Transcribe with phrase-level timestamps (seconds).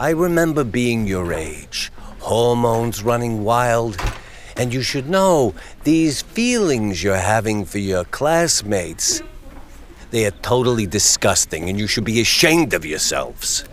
[0.00, 3.98] I remember being your age, hormones running wild.
[4.56, 5.52] And you should know
[5.84, 9.20] these feelings you're having for your classmates.
[10.10, 13.64] They are totally disgusting, and you should be ashamed of yourselves.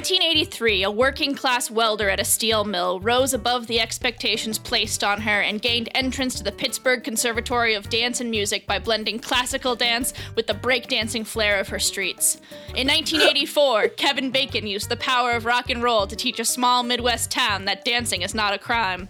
[0.00, 5.20] 1983, a working class welder at a steel mill rose above the expectations placed on
[5.20, 9.76] her and gained entrance to the Pittsburgh Conservatory of Dance and Music by blending classical
[9.76, 12.36] dance with the breakdancing flair of her streets.
[12.74, 16.82] In 1984, Kevin Bacon used the power of rock and roll to teach a small
[16.82, 19.00] Midwest town that dancing is not a crime.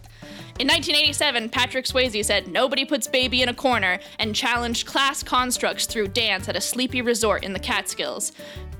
[0.58, 5.86] In 1987, Patrick Swayze said nobody puts baby in a corner and challenged class constructs
[5.86, 8.32] through dance at a sleepy resort in the Catskills.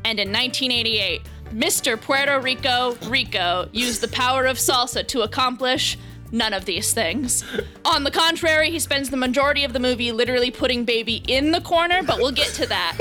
[0.05, 1.23] And in 1988,
[1.53, 2.01] Mr.
[2.01, 5.99] Puerto Rico Rico used the power of salsa to accomplish
[6.33, 7.45] none of these things.
[7.85, 11.61] On the contrary, he spends the majority of the movie literally putting baby in the
[11.61, 12.99] corner, but we'll get to that.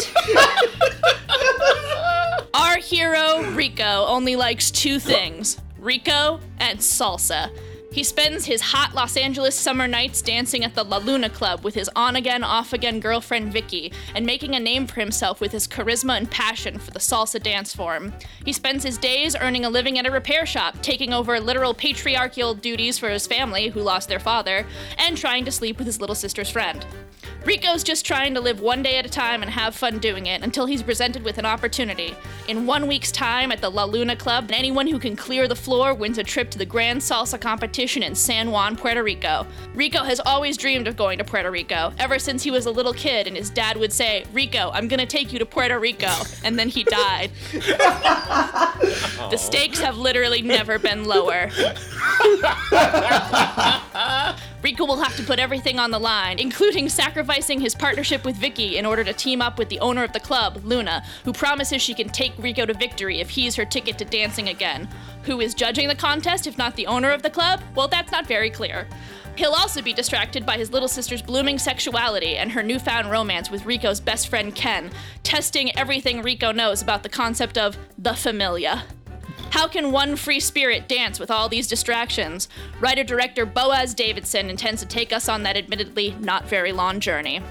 [2.53, 7.51] Our hero, Rico, only likes two things Rico and salsa.
[7.91, 11.73] He spends his hot Los Angeles summer nights dancing at the La Luna Club with
[11.73, 15.67] his on again, off again girlfriend Vicky, and making a name for himself with his
[15.67, 18.13] charisma and passion for the salsa dance form.
[18.45, 22.53] He spends his days earning a living at a repair shop, taking over literal patriarchal
[22.53, 24.67] duties for his family, who lost their father,
[24.99, 26.85] and trying to sleep with his little sister's friend.
[27.45, 30.43] Rico's just trying to live one day at a time and have fun doing it
[30.43, 32.13] until he's presented with an opportunity.
[32.49, 35.93] In one week's time at the La Luna Club, anyone who can clear the floor
[35.93, 39.47] wins a trip to the Grand Salsa competition in San Juan, Puerto Rico.
[39.73, 42.91] Rico has always dreamed of going to Puerto Rico, ever since he was a little
[42.91, 46.11] kid and his dad would say, Rico, I'm gonna take you to Puerto Rico.
[46.43, 47.31] And then he died.
[47.53, 51.49] the stakes have literally never been lower.
[54.61, 58.77] Rico will have to put everything on the line, including sacrificing his partnership with Vicky
[58.77, 61.93] in order to team up with the owner of the club, Luna, who promises she
[61.93, 64.89] can take Rico to victory if he's her ticket to dancing again.
[65.23, 67.61] Who is judging the contest if not the owner of the club?
[67.75, 68.87] Well, that's not very clear.
[69.35, 73.65] He'll also be distracted by his little sister's blooming sexuality and her newfound romance with
[73.65, 74.91] Rico's best friend Ken,
[75.23, 78.83] testing everything Rico knows about the concept of the familia.
[79.51, 82.49] How can one free spirit dance with all these distractions?
[82.79, 87.41] Writer director Boaz Davidson intends to take us on that admittedly not very long journey.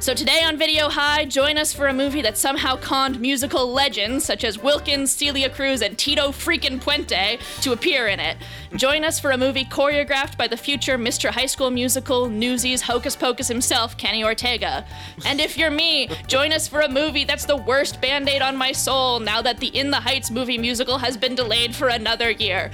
[0.00, 4.24] So today on Video High, join us for a movie that somehow conned musical legends
[4.24, 8.38] such as Wilkins, Celia Cruz, and Tito freaking Puente to appear in it.
[8.76, 11.28] Join us for a movie choreographed by the future Mr.
[11.28, 14.86] High School Musical, Newsies, Hocus Pocus himself, Kenny Ortega.
[15.26, 18.56] And if you're me, join us for a movie that's the worst band aid on
[18.56, 22.30] my soul now that the In the Heights movie musical has been delayed for another
[22.30, 22.72] year.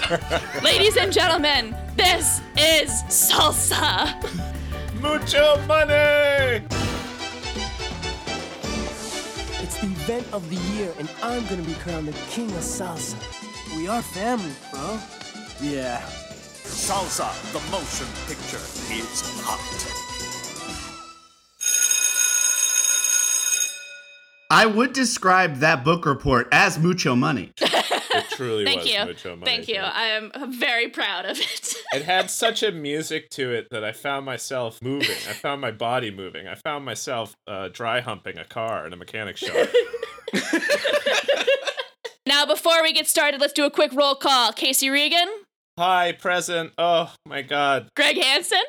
[0.62, 4.63] Ladies and gentlemen, this is Salsa.
[5.04, 6.64] Mucho money!
[9.60, 13.14] It's the event of the year, and I'm gonna be crowned the king of salsa.
[13.76, 14.98] We are family, bro.
[15.60, 16.00] Yeah.
[16.64, 20.13] Salsa, the motion picture, is hot.
[24.50, 27.52] I would describe that book report as mucho money.
[28.14, 29.04] It truly Thank was you.
[29.06, 29.44] Mucho Money.
[29.44, 29.80] Thank you.
[29.80, 31.74] I am very proud of it.
[31.92, 35.16] It had such a music to it that I found myself moving.
[35.28, 36.46] I found my body moving.
[36.46, 39.68] I found myself uh, dry humping a car in a mechanic shop.
[42.26, 44.52] now, before we get started, let's do a quick roll call.
[44.52, 45.28] Casey Regan,
[45.76, 46.72] Hi, present.
[46.78, 47.88] Oh my god.
[47.96, 48.62] Greg Hansen,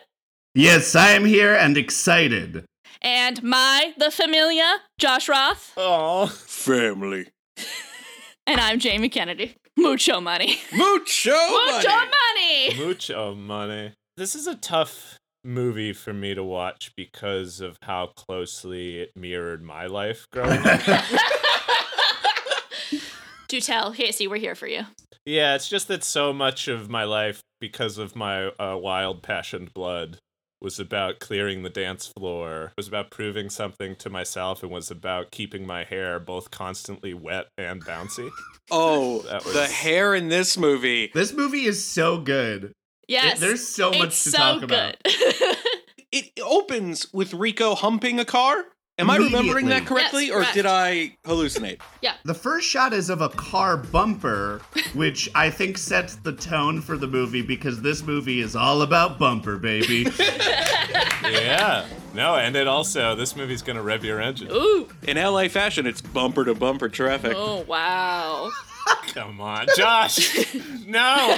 [0.55, 2.65] Yes, I am here and excited.
[3.05, 6.25] And my the Familia, Josh Roth, Oh.
[6.27, 7.27] Family.
[8.47, 9.55] and I'm Jamie Kennedy.
[9.77, 10.57] Mucho money.
[10.73, 12.73] Mucho, Mucho money.
[12.77, 13.91] Mucho money.
[14.17, 19.61] This is a tough movie for me to watch because of how closely it mirrored
[19.61, 20.81] my life growing up.
[23.47, 24.85] Do tell, Casey, we're here for you.
[25.25, 29.71] yeah, it's just that so much of my life, because of my uh, wild, passionate
[29.73, 30.17] blood,
[30.65, 35.29] was about clearing the dance floor, was about proving something to myself, and was about
[35.29, 38.29] keeping my hair both constantly wet and bouncy.
[38.71, 41.11] Oh, That the hair in this movie.
[41.13, 42.73] This movie is so good.
[43.07, 43.39] Yes.
[43.39, 44.95] there's so much to so talk about.
[46.11, 48.65] it opens with Rico humping a car.
[48.97, 50.53] Am I remembering that correctly, Yes, or correct.
[50.53, 51.79] did I hallucinate?
[52.01, 52.13] Yeah.
[52.23, 54.61] The first shot is of a car bumper,
[54.93, 59.17] which I think sets the tone for the movie because this movie is all about
[59.19, 60.07] bumper, baby.
[61.23, 61.87] Yeah.
[62.13, 64.47] No, and it also this movie's gonna rev your engine.
[64.51, 64.87] Ooh.
[65.07, 67.33] In LA fashion, it's bumper to bumper traffic.
[67.35, 68.51] Oh wow.
[69.07, 70.53] Come on, Josh.
[70.85, 71.35] no.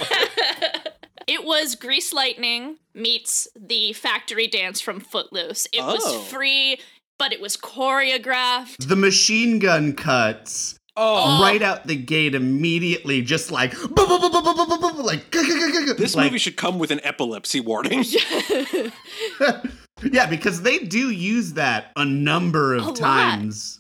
[1.26, 5.68] It was Grease Lightning meets the factory dance from Footloose.
[5.72, 5.94] It Oh.
[5.96, 6.80] was free,
[7.20, 8.88] but it was choreographed.
[8.88, 10.78] The machine gun cuts.
[11.00, 11.40] Oh.
[11.40, 11.44] oh.
[11.44, 13.76] Right out the gate immediately, just like
[15.04, 18.04] like this movie should come with an epilepsy warning.
[20.12, 23.80] yeah, because they do use that a number of times.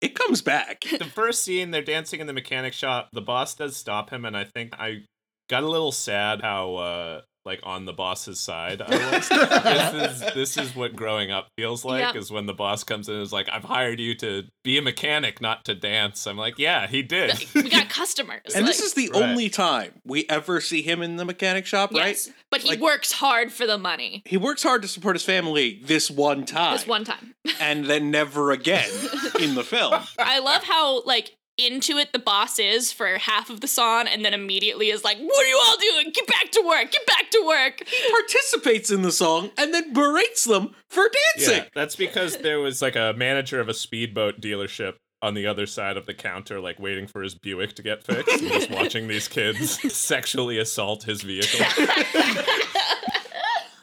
[0.00, 0.84] It comes back.
[0.98, 3.08] The first scene, they're dancing in the mechanic shop.
[3.12, 5.02] The boss does stop him, and I think I
[5.48, 9.28] got a little sad how uh, like on the boss's side I was.
[9.28, 12.16] this is this is what growing up feels like Yep.
[12.16, 14.82] is when the boss comes in and is like, I've hired you to be a
[14.82, 16.26] mechanic, not to dance.
[16.26, 17.32] I'm like, yeah, he did.
[17.54, 18.54] we got customers.
[18.54, 19.22] And this is the Right.
[19.22, 22.36] only time we ever see him in the mechanic shop, yes, right?
[22.50, 24.22] but he Like- works hard for the money.
[24.26, 26.72] He works hard to support his family this one time.
[26.76, 27.34] This one time.
[27.60, 28.90] and then never again
[29.40, 29.94] in the film.
[30.18, 34.24] I love how like into it the boss is for half of the song and
[34.24, 36.12] then immediately is like, What are you all doing?
[36.12, 37.82] Get back to work, get back to work.
[37.86, 41.62] he Participates in the song and then berates them for dancing.
[41.62, 45.66] Yeah, that's because there was like a manager of a speedboat dealership on the other
[45.66, 49.08] side of the counter, like waiting for his Buick to get fixed, and just watching
[49.08, 51.60] these kids sexually assault his vehicle.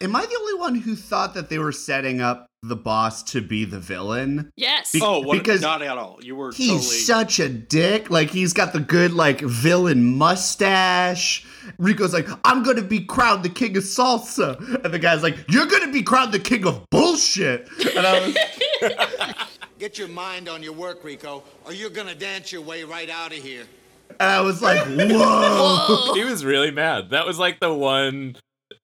[0.02, 3.42] Am I the only one who thought that they were setting up the boss to
[3.42, 4.52] be the villain?
[4.56, 4.92] Yes.
[4.94, 6.18] Be- Oh, what, Because not at all.
[6.22, 6.82] You were He's totally.
[6.84, 8.10] such a dick.
[8.10, 11.46] Like he's got the good like villain mustache.
[11.78, 15.66] Rico's like, I'm gonna be crowned the king of salsa, and the guy's like, You're
[15.68, 17.68] gonna be crowned the king of bullshit.
[17.96, 18.28] And I
[18.82, 19.48] was,
[19.80, 23.32] Get your mind on your work, Rico, or you're gonna dance your way right out
[23.36, 23.64] of here.
[24.20, 26.14] and I was like, Whoa.
[26.14, 27.10] he was really mad.
[27.10, 28.36] That was like the one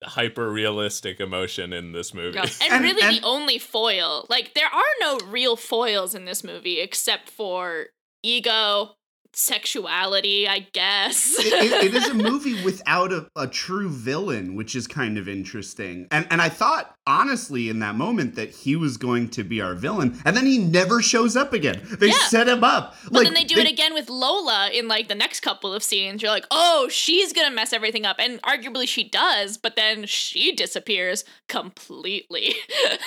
[0.03, 2.37] hyper realistic emotion in this movie.
[2.37, 4.25] No, And, And- really and- the only foil.
[4.29, 7.87] Like there are no real foils in this movie except for
[8.23, 8.95] ego,
[9.33, 11.35] sexuality, I guess.
[11.39, 15.27] It- it- it is a movie without a, a true villain, which is kind of
[15.29, 16.07] interesting.
[16.11, 19.73] And and I thought honestly in that moment that he was going to be our
[19.75, 21.81] villain, and then he never shows up again.
[21.99, 22.17] They Yeah.
[22.27, 22.95] set him up.
[23.11, 26.21] But then they do it again with Lola in like the next couple of scenes.
[26.21, 28.17] You're like, oh, she's gonna mess everything up.
[28.19, 32.53] And arguably she does, but then she disappears completely.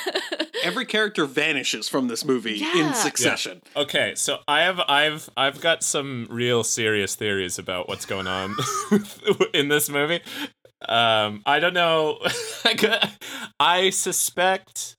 [0.65, 2.89] Every character vanishes from this movie Yeah.
[2.89, 3.63] in succession.
[3.77, 8.55] Okay, so I have I've I've got some real serious theories about what's going on
[9.55, 10.21] in this movie.
[10.89, 12.19] Um, I don't know.
[12.65, 13.11] I
[13.61, 14.97] I suspect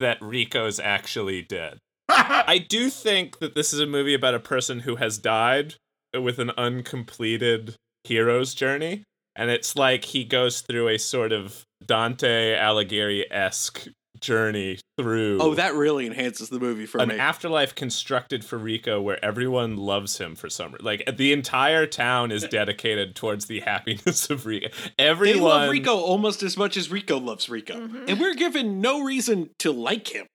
[0.00, 1.78] that Rico's actually dead.
[2.08, 5.74] I do think that this is a movie about a person who has died
[6.18, 9.04] with an uncompleted hero's journey.
[9.36, 13.86] And it's like he goes through a sort of Dante Alighieri esque
[14.20, 17.18] journey through Oh, that really enhances the movie for an me.
[17.18, 20.84] afterlife constructed for Rico where everyone loves him for some reason.
[20.84, 24.68] Like the entire town is dedicated towards the happiness of Rico.
[24.68, 27.74] they Everyone love Rico almost as much as Rico loves Rico.
[27.74, 28.04] Mm-hmm.
[28.08, 30.26] And we're given no reason to like him.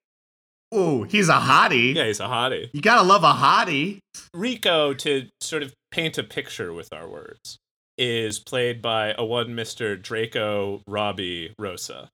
[0.72, 1.96] Oh, he's a hottie.
[1.96, 2.70] Yeah, he's a hottie.
[2.74, 4.00] You gotta love a hottie.
[4.34, 7.58] Rico, to sort of paint a picture with our words,
[7.98, 10.02] is played by a one Mr.
[10.02, 12.10] Draco Robbie Rosa.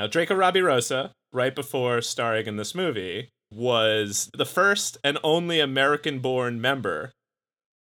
[0.00, 5.60] Now, Draco Robbie Rosa, right before starring in this movie, was the first and only
[5.60, 7.12] American born member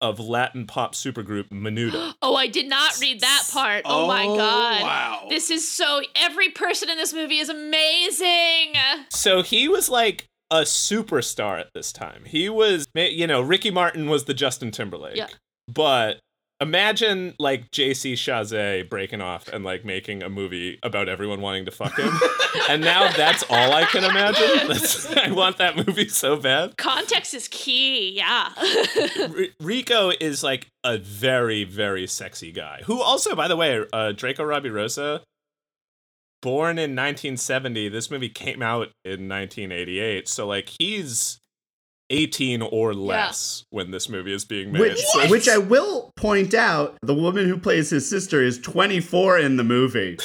[0.02, 2.14] of Latin pop supergroup Menudo.
[2.22, 3.84] oh, I did not read that part.
[3.86, 4.82] Oh, my Oh, god.
[4.82, 5.28] wow.
[5.30, 8.74] This is so every person in this movie is amazing.
[9.10, 12.24] So he was like a superstar at this time.
[12.26, 15.16] He was, you know, Ricky Martin was the Justin Timberlake.
[15.16, 15.28] Yeah.
[15.74, 16.20] But
[16.62, 21.72] imagine like JC Chasez breaking off and like making a movie about everyone wanting to
[21.72, 22.12] fuck him.
[22.70, 24.68] and now that's all I can imagine.
[24.68, 26.78] That's, I want that movie so bad.
[26.78, 28.50] Context is key, yeah.
[29.20, 32.82] R- Rico is like a very, very sexy guy.
[32.86, 35.22] Who also, by the way, uh, Draco Robbie Rosa,
[36.42, 37.90] born in 1970.
[37.90, 40.28] This movie came out in 1988.
[40.28, 41.41] So, like, he's
[42.12, 44.82] 18 or less when this movie is being made.
[44.82, 49.40] Which, So- which I will point out, the woman who plays his sister is 24
[49.40, 50.18] in the movie.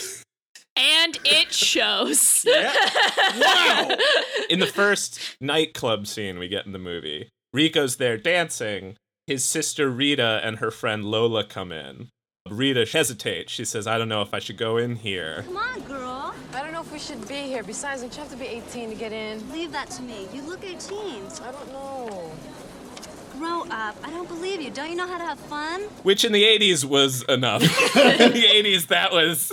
[0.76, 2.44] and it shows.
[3.38, 3.88] Wow.
[4.48, 8.96] in the first nightclub scene we get in the movie, Rico's there dancing.
[9.26, 12.08] His sister Rita and her friend Lola come in.
[12.48, 13.52] Rita hesitates.
[13.52, 15.42] She says, I don't know if I should go in here.
[15.46, 16.25] Come on, girl.
[16.86, 17.62] I don't know if we should be here.
[17.62, 19.50] Besides, don't you have to be 18 to get in?
[19.50, 20.28] Leave that to me.
[20.32, 21.24] You look 18.
[21.42, 22.30] I don't know.
[23.38, 23.96] Grow up.
[24.04, 24.70] I don't believe you.
[24.70, 25.82] Don't you know how to have fun?
[26.04, 27.62] Which in the 80s was enough.
[27.96, 29.52] in the 80s that was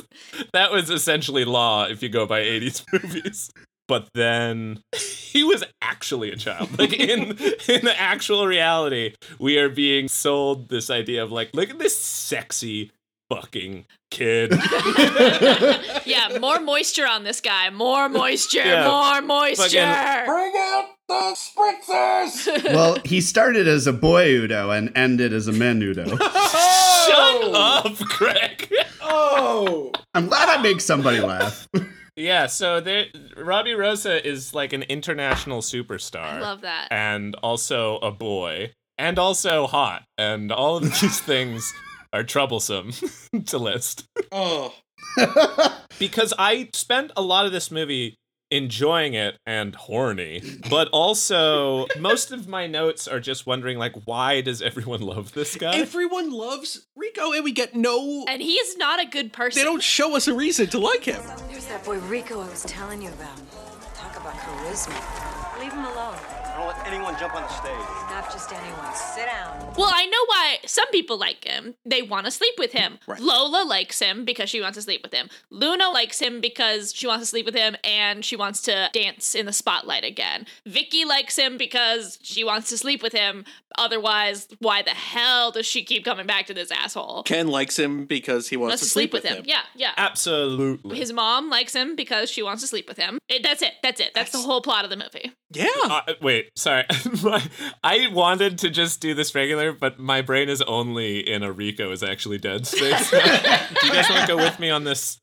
[0.54, 3.52] that was essentially law if you go by 80s movies.
[3.88, 6.78] But then he was actually a child.
[6.78, 7.32] Like in
[7.68, 12.00] in the actual reality, we are being sold this idea of like, look at this
[12.00, 12.92] sexy
[13.36, 14.52] fucking kid.
[16.06, 17.70] yeah, more moisture on this guy.
[17.70, 18.60] More moisture.
[18.60, 18.88] Yeah.
[18.88, 20.24] More moisture.
[20.26, 22.64] Bring out the spritzers!
[22.74, 26.06] well, he started as a boy Udo and ended as a man Udo.
[26.06, 27.84] Shut oh!
[27.86, 28.72] up, Greg.
[29.02, 31.68] Oh, I'm glad I make somebody laugh.
[32.16, 36.20] Yeah, so there, Robbie Rosa is like an international superstar.
[36.20, 36.88] I love that.
[36.92, 41.74] And also a boy, and also hot, and all of these things
[42.14, 42.92] are troublesome
[43.48, 44.06] to list.
[44.32, 44.74] oh.
[46.00, 48.16] Because I spent a lot of this movie
[48.50, 54.42] enjoying it and horny, but also most of my notes are just wondering like, why
[54.42, 55.76] does everyone love this guy?
[55.76, 58.26] Everyone loves Rico, and we get no.
[58.28, 59.60] And he's not a good person.
[59.60, 61.22] They don't show us a reason to like him.
[61.50, 63.38] There's that boy Rico I was telling you about.
[63.96, 65.60] Talk about charisma.
[65.60, 66.18] Leave him alone.
[66.94, 68.10] Don't let anyone jump on the stage.
[68.10, 68.94] Not just anyone.
[68.94, 69.74] Sit down.
[69.76, 71.74] Well, I know why some people like him.
[71.86, 73.00] They want to sleep with him.
[73.08, 73.20] Right.
[73.20, 75.30] Lola likes him because she wants to sleep with him.
[75.50, 79.34] Luna likes him because she wants to sleep with him and she wants to dance
[79.34, 80.46] in the spotlight again.
[80.68, 83.44] Vicky likes him because she wants to sleep with him.
[83.76, 87.24] Otherwise, why the hell does she keep coming back to this asshole?
[87.24, 89.44] Ken likes him because he wants Wants to sleep, with him.
[89.48, 89.94] Yeah, yeah.
[89.98, 90.98] Absolutely.
[90.98, 93.18] His mom likes him because she wants to sleep with him.
[93.28, 93.74] It, that's it.
[93.82, 94.12] That's it.
[94.14, 95.34] That's, the whole plot of the movie.
[95.54, 95.68] Yeah.
[95.84, 96.86] Uh, wait, sorry.
[97.24, 97.44] My-
[97.84, 101.92] I wanted to just do this regular, but my brain is only in a Rico
[101.92, 103.10] is actually dead space.
[103.12, 105.20] do you guys want to go with me on this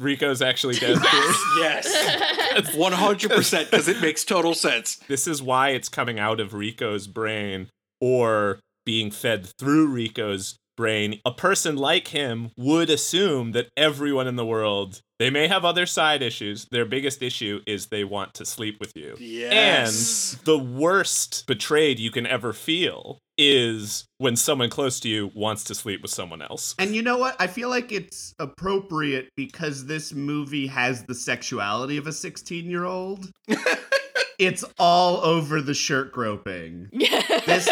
[0.00, 1.34] Rico's actually dead theory?
[1.58, 2.32] yes.
[2.74, 4.96] 100% because it makes total sense.
[5.08, 7.68] This is why it's coming out of Rico's brain
[8.00, 11.20] or being fed through Rico's brain.
[11.24, 15.86] A person like him would assume that everyone in the world, they may have other
[15.86, 16.66] side issues.
[16.72, 19.14] Their biggest issue is they want to sleep with you.
[19.20, 20.34] Yes.
[20.34, 25.62] And the worst betrayed you can ever feel is when someone close to you wants
[25.64, 26.74] to sleep with someone else.
[26.76, 27.36] And you know what?
[27.38, 32.84] I feel like it's appropriate because this movie has the sexuality of a 16 year
[32.84, 33.30] old.
[34.40, 36.90] it's all over the shirt groping.
[37.46, 37.68] This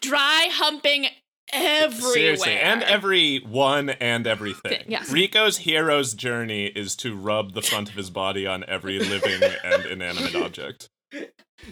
[0.00, 1.06] Dry humping
[1.56, 2.12] everywhere.
[2.12, 4.82] Seriously, and everyone and everything.
[4.86, 5.10] Yes.
[5.10, 9.86] Rico's hero's journey is to rub the front of his body on every living and
[9.86, 10.88] inanimate object.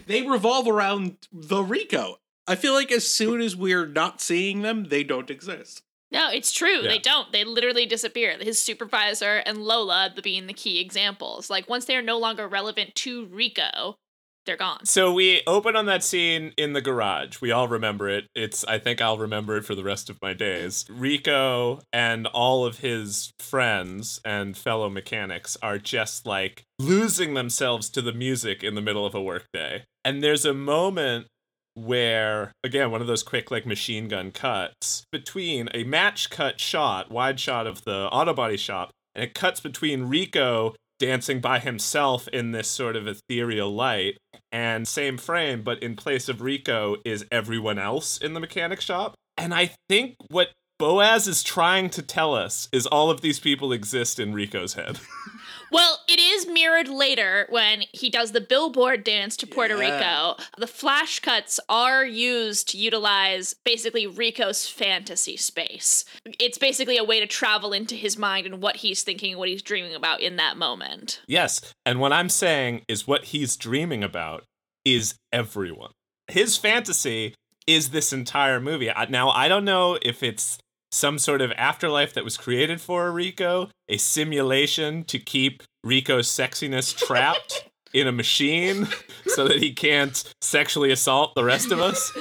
[0.07, 2.17] They revolve around the Rico.
[2.47, 5.81] I feel like as soon as we're not seeing them, they don't exist.
[6.11, 6.81] No, it's true.
[6.81, 6.89] Yeah.
[6.89, 7.31] They don't.
[7.31, 8.37] They literally disappear.
[8.39, 11.49] His supervisor and Lola being the key examples.
[11.49, 13.97] Like once they are no longer relevant to Rico,
[14.45, 14.85] they're gone.
[14.85, 17.41] So we open on that scene in the garage.
[17.41, 18.25] We all remember it.
[18.35, 20.85] It's I think I'll remember it for the rest of my days.
[20.89, 28.01] Rico and all of his friends and fellow mechanics are just like losing themselves to
[28.01, 29.83] the music in the middle of a workday.
[30.03, 31.27] And there's a moment
[31.75, 37.11] where again one of those quick like machine gun cuts between a match cut shot
[37.11, 42.27] wide shot of the auto body shop and it cuts between rico dancing by himself
[42.29, 44.17] in this sort of ethereal light
[44.55, 49.13] and same frame but in place of rico is everyone else in the mechanic shop.
[49.37, 53.73] And i think what boaz is trying to tell us is all of these people
[53.73, 54.97] exist in rico's head
[55.71, 60.35] Well, it is mirrored later when he does the billboard dance to Puerto Yeah.
[60.35, 60.43] Rico.
[60.57, 66.05] The flash cuts are used to utilize basically Rico's fantasy space.
[66.39, 69.49] It's basically a way to travel into his mind and what he's thinking and what
[69.49, 71.21] he's dreaming about in that moment.
[71.27, 71.73] Yes.
[71.85, 74.43] And what I'm saying is what he's dreaming about
[74.83, 75.91] is everyone.
[76.27, 77.33] His fantasy
[77.67, 78.91] is this entire movie.
[79.09, 80.59] Now, I don't know if it's
[80.95, 86.95] some sort of afterlife that was created for Rico, a simulation to keep Rico's sexiness
[87.07, 88.87] trapped in a machine
[89.27, 92.11] so that he can't sexually assault the rest of us.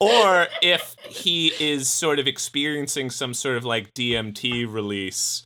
[0.00, 5.44] Or if he is sort of experiencing some sort of like DMT release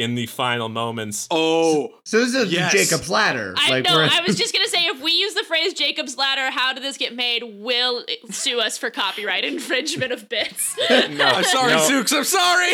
[0.00, 1.28] in the final moments.
[1.30, 2.72] Oh, so this is Yes.
[2.72, 3.54] Jacob's ladder.
[3.56, 4.08] I know.
[4.10, 6.96] I was just gonna say, if we use the phrase "Jacob's Ladder," how did this
[6.96, 7.42] get made?
[7.44, 10.76] Will sue us for copyright infringement of bits?
[11.10, 11.78] No, I'm sorry, no.
[11.88, 12.12] Zooks.
[12.16, 12.72] I'm sorry.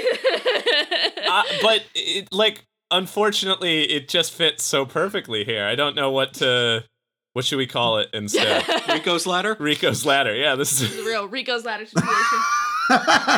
[1.28, 5.64] Uh, but it, like, unfortunately, it just fits so perfectly here.
[5.64, 6.84] I don't know what to.
[7.32, 8.64] What should we call it instead?
[8.88, 9.56] Rico's ladder.
[9.58, 10.34] Rico's ladder.
[10.34, 12.38] Yeah, this is the real Rico's Ladder situation.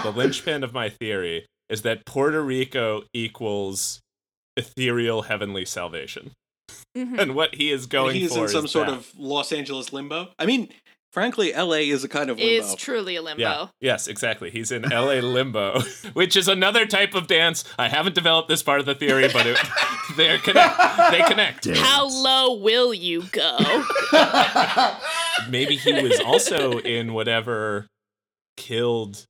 [0.05, 4.01] the linchpin of my theory is that Puerto Rico equals
[4.57, 6.33] ethereal heavenly salvation.
[6.97, 7.19] Mm-hmm.
[7.19, 8.97] and what he is going He's for in some is sort that.
[8.97, 10.29] of Los Angeles limbo.
[10.39, 10.69] I mean,
[11.13, 12.53] frankly, LA is a kind of limbo.
[12.53, 13.41] Is truly a limbo.
[13.41, 13.67] Yeah.
[13.81, 14.51] Yes, exactly.
[14.51, 15.81] He's in LA limbo,
[16.13, 17.65] which is another type of dance.
[17.79, 19.59] I haven't developed this part of the theory, but it,
[20.17, 20.77] they're connect.
[21.11, 21.69] They connect.
[21.77, 23.57] How low will you go?
[25.49, 27.87] Maybe he was also in whatever
[28.57, 29.25] killed.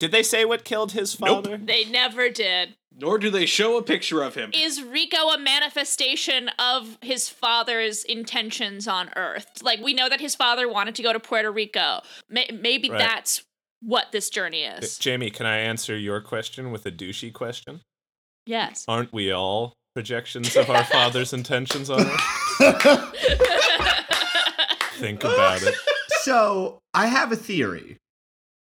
[0.00, 1.56] Did they say what killed his father?
[1.56, 2.74] they never did.
[2.96, 4.50] Nor do they show a picture of him.
[4.54, 9.62] Is Rico a manifestation of his father's intentions on Earth?
[9.62, 12.02] Like, we know that his father wanted to go to Puerto Rico.
[12.28, 12.98] May- maybe Right.
[12.98, 13.42] that's
[13.80, 14.96] what this journey is.
[14.98, 17.80] Jamie, can I answer your question with a douchey question?
[18.46, 18.84] Yes.
[18.86, 22.20] Aren't we all projections of our father's intentions on Earth?
[24.94, 25.74] Think about it.
[26.22, 27.96] so I have a theory,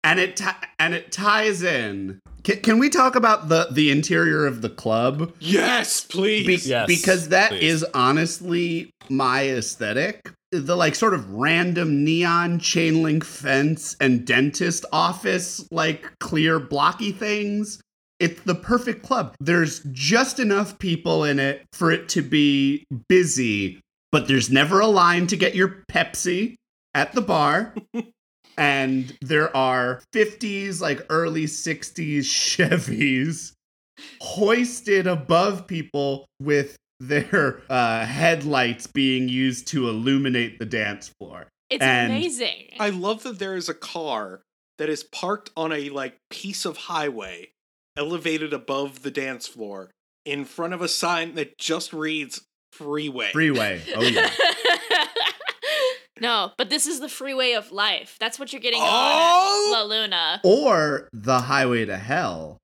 [0.04, 0.46] and it ti-
[0.78, 2.20] and it ties in.
[2.44, 5.32] Can, can we talk about the the interior of the club?
[5.40, 6.46] Yes, please.
[6.46, 7.90] Be- Yes, because that is please.
[7.94, 10.30] honestly my aesthetic.
[10.50, 17.12] The like sort of random neon chain link fence and dentist office, like clear blocky
[17.12, 17.80] things.
[18.20, 19.34] It's the perfect club.
[19.40, 23.80] There's just enough people in it for it to be busy,
[24.12, 26.54] but there's never a line to get your Pepsi
[26.94, 27.74] at the bar.
[28.56, 33.52] and there are 50s, like early 60s Chevys
[34.20, 41.48] hoisted above people with their uh, headlights being used to illuminate the dance floor.
[41.70, 42.70] It's And- amazing.
[42.78, 44.42] I love that there is a car
[44.78, 47.50] that is parked on a like piece of highway,
[47.96, 49.90] elevated above the dance floor,
[50.24, 52.42] in front of a sign that just reads
[52.72, 53.30] freeway.
[53.32, 53.82] Freeway.
[53.96, 54.30] Oh, yeah.
[56.22, 58.16] no, but this is the freeway of life.
[58.20, 58.84] That's what you're getting Oh!
[59.66, 60.40] on La Luna.
[60.44, 62.58] or the highway to hell.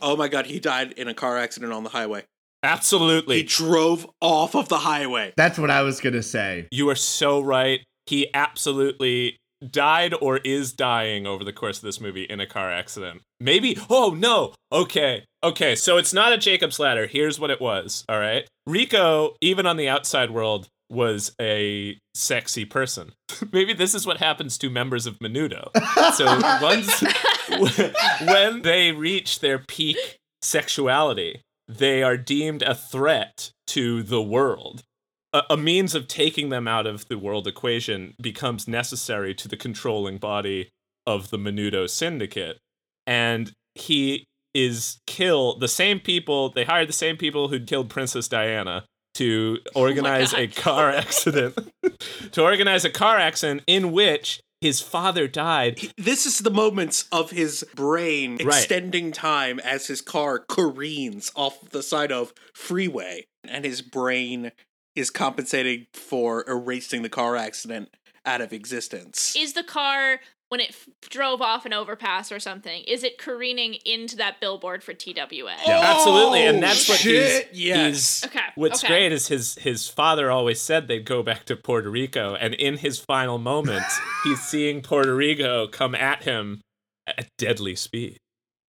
[0.00, 2.24] Oh my god, he died in a car accident on the highway.
[2.62, 3.38] Absolutely.
[3.38, 5.32] He drove off of the highway.
[5.36, 6.68] That's what I was going to say.
[6.70, 7.80] You are so right.
[8.06, 9.36] He absolutely
[9.70, 13.22] died or is dying over the course of this movie in a car accident.
[13.40, 13.76] Maybe.
[13.88, 14.54] Oh, no.
[14.72, 15.24] Okay.
[15.42, 15.74] Okay.
[15.76, 17.06] So it's not a Jacob's ladder.
[17.06, 18.04] Here's what it was.
[18.08, 18.46] All right.
[18.66, 23.12] Rico, even on the outside world, was a sexy person.
[23.52, 25.70] Maybe this is what happens to members of Menudo.
[26.14, 26.24] So
[26.62, 27.04] once
[28.26, 34.84] when they reach their peak sexuality, they are deemed a threat to the world
[35.32, 39.56] a, a means of taking them out of the world equation becomes necessary to the
[39.56, 40.70] controlling body
[41.06, 42.58] of the Menudo syndicate.
[43.06, 44.24] And he
[44.54, 45.60] is killed.
[45.60, 48.84] The same people, they hired the same people who'd killed Princess Diana
[49.18, 51.56] to oh organize a car accident.
[52.32, 55.78] to organize a car accident in which his father died.
[55.96, 58.58] This is the moments of his brain Right.
[58.58, 64.50] extending time as his car careens off the side of freeway, and his brain
[64.96, 67.88] is compensating for erasing the car accident
[68.26, 69.34] out of existence.
[69.36, 70.18] Is the car
[70.50, 72.82] when it f- drove off an overpass or something?
[72.84, 75.14] Is it careening into that billboard for TWA?
[75.32, 78.20] Yeah, oh, Absolutely, and Oh, that's what shit, he's, yes.
[78.22, 78.92] he's- Okay, What's okay.
[78.92, 82.78] great is his his father always said they'd go back to Puerto Rico, and in
[82.78, 86.60] his final moments, he's seeing Puerto Rico come at him
[87.06, 88.18] at deadly speed.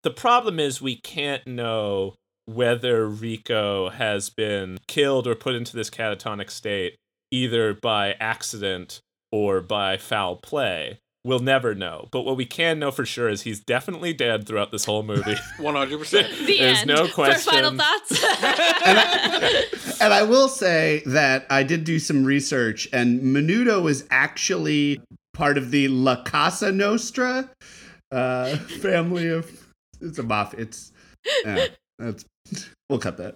[0.03, 2.15] The problem is we can't know
[2.45, 6.95] whether Rico has been killed or put into this catatonic state
[7.31, 10.97] either by accident or by foul play.
[11.25, 12.07] We'll never know.
[12.11, 15.33] But what we can know for sure is he's definitely dead throughout this whole movie.
[15.57, 16.45] 100%.
[16.45, 16.87] The There's end.
[16.87, 17.77] no For final question.
[17.77, 18.25] thoughts.
[20.01, 25.01] And I will say that I did do some research, and Menudo is actually
[25.33, 27.49] part of the La Casa Nostra
[28.13, 29.51] uh, family of.
[29.99, 30.61] It's a mafia.
[30.61, 30.93] It's.
[31.43, 32.23] Yeah, that's.
[32.89, 33.35] We'll cut that.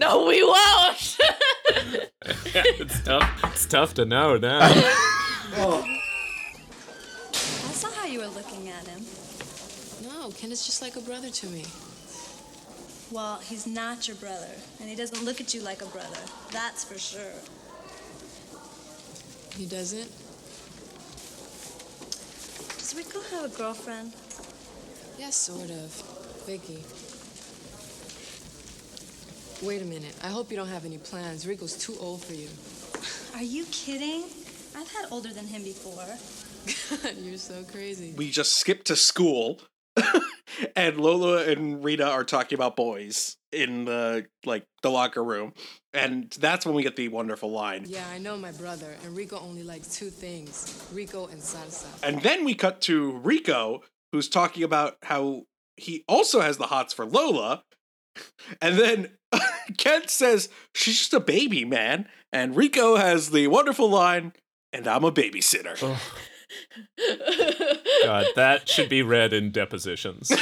[0.00, 1.18] No, we won't.
[2.24, 3.44] it's tough.
[3.52, 4.60] It's tough to know now.
[4.62, 5.98] I
[7.72, 9.04] saw how you were looking at him.
[10.08, 11.64] No, Ken is just like a brother to me.
[13.10, 16.20] Well, he's not your brother, and he doesn't look at you like a brother.
[16.50, 17.34] That's for sure.
[19.56, 20.10] He doesn't?
[22.78, 24.14] Does Rico have a girlfriend?
[25.18, 25.90] Yes, sort of.
[26.46, 26.82] Vicky.
[29.62, 30.14] Wait a minute.
[30.24, 31.46] I hope you don't have any plans.
[31.46, 32.48] Rico's too old for you.
[33.38, 34.24] Are you kidding?
[34.76, 36.06] I've had older than him before.
[37.02, 38.14] God, You're so crazy.
[38.16, 39.60] we just skip to school
[40.76, 45.52] and Lola and Rita are talking about boys in the like the locker room
[45.92, 49.40] and that's when we get the wonderful line Yeah, I know my brother, and Rico
[49.40, 51.86] only likes two things Rico and salsa.
[52.02, 55.42] and then we cut to Rico who's talking about how
[55.76, 57.64] he also has the hots for Lola.
[58.60, 59.10] And then
[59.78, 62.08] Ken says she's just a baby, man.
[62.32, 64.32] And Rico has the wonderful line,
[64.72, 65.78] and I'm a babysitter.
[68.04, 70.32] God, that should be read in depositions.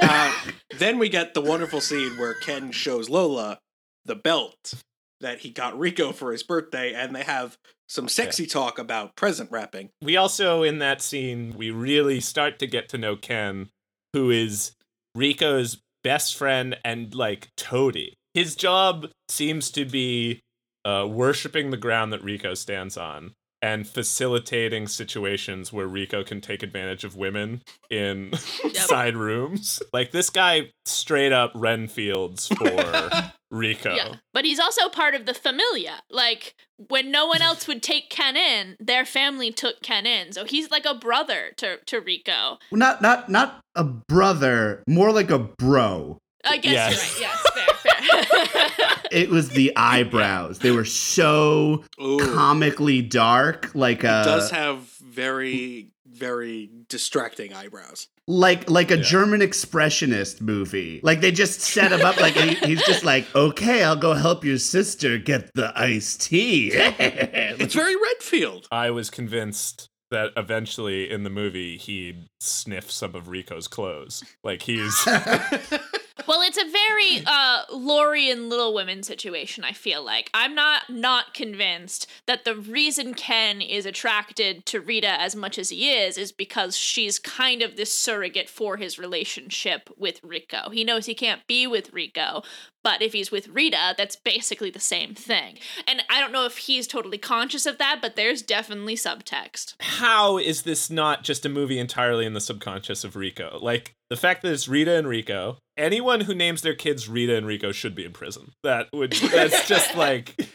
[0.00, 0.32] Uh,
[0.78, 3.58] then we get the wonderful scene where Ken shows Lola
[4.04, 4.74] the belt
[5.20, 7.56] that he got Rico for his birthday, and they have
[7.88, 9.90] some sexy talk about present wrapping.
[10.00, 13.68] we also in that scene we really start to get to know Ken,
[14.12, 14.72] who is
[15.14, 18.14] Rico's best friend and like toady.
[18.34, 20.40] His job seems to be
[20.84, 26.64] uh, worshiping the ground that Rico stands on and facilitating situations where Rico can take
[26.64, 28.32] advantage of women in
[28.72, 29.80] side rooms.
[29.92, 33.94] Like this guy straight up Renfields for Rico.
[33.94, 34.14] Yeah.
[34.32, 36.00] But he's also part of the familia.
[36.10, 36.54] Like
[36.88, 40.32] when no one else would take Ken in, their family took Ken in.
[40.32, 42.58] So he's like a brother to to Rico.
[42.70, 46.18] Well, not not not a brother, more like a bro.
[46.44, 47.20] I guess Yes.
[47.20, 47.36] you're right.
[47.44, 48.98] Yes, fair, fair.
[49.12, 50.58] It was the eyebrows.
[50.58, 58.08] They were so comically dark, like He a does uh, have very, very distracting eyebrows.
[58.28, 61.00] Like like a German expressionist movie.
[61.02, 64.44] Like they just set him up like he, he's just like, okay, I'll go help
[64.44, 66.70] your sister get the iced tea.
[66.72, 68.68] it's very Renfield.
[68.70, 74.22] I was convinced that eventually in the movie he'd sniff some of Rico's clothes.
[74.44, 74.94] Like he's
[76.26, 80.30] well, it's a very uh Laurie and Little Women situation, I feel like.
[80.34, 85.70] I'm not not convinced that the reason Ken is attracted to Rita as much as
[85.70, 90.70] he is is because she's kind of this surrogate for his relationship with Rico.
[90.70, 92.42] He knows he can't be with Rico,
[92.82, 95.58] but if he's with Rita, that's basically the same thing.
[95.86, 99.74] And I don't know if he's totally conscious of that, but there's definitely subtext.
[99.80, 103.58] how is this not just a movie entirely in the subconscious of Rico?
[103.60, 105.58] Like the fact that it's Rita and Rico.
[105.82, 108.52] Anyone who names their kids Rita and Rico should be in prison.
[108.62, 110.48] That would that's just like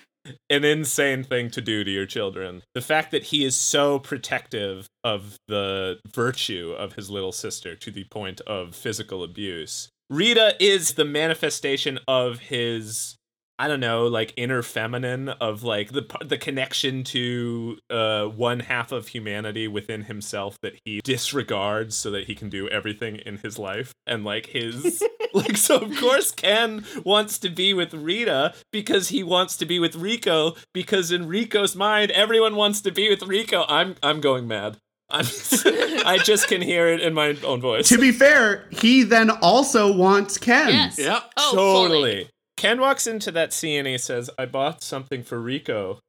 [0.49, 2.63] an insane thing to do to your children.
[2.73, 7.91] The fact that he is so protective of the virtue of his little sister to
[7.91, 9.89] the point of physical abuse.
[10.09, 13.17] Rita is the manifestation of his
[13.59, 18.91] I don't know, like inner feminine of like the the connection to uh one half
[18.91, 23.57] of humanity within himself that he disregards so that he can do everything in his
[23.57, 25.03] life and like his
[25.37, 29.79] like so of course Ken wants to be with Rita because he wants to be
[29.79, 33.65] with Rico because in Rico's mind everyone wants to be with Rico.
[33.67, 34.77] I'm I'm going mad.
[35.09, 35.25] I'm
[36.05, 37.87] I just can hear it in my own voice.
[37.89, 40.69] to be fair, he then also wants Ken.
[40.69, 40.99] Yes.
[40.99, 41.21] Yeah.
[41.37, 42.29] Oh, totally.
[42.57, 45.99] Ken walks into that scene and he says, I bought something for Rico.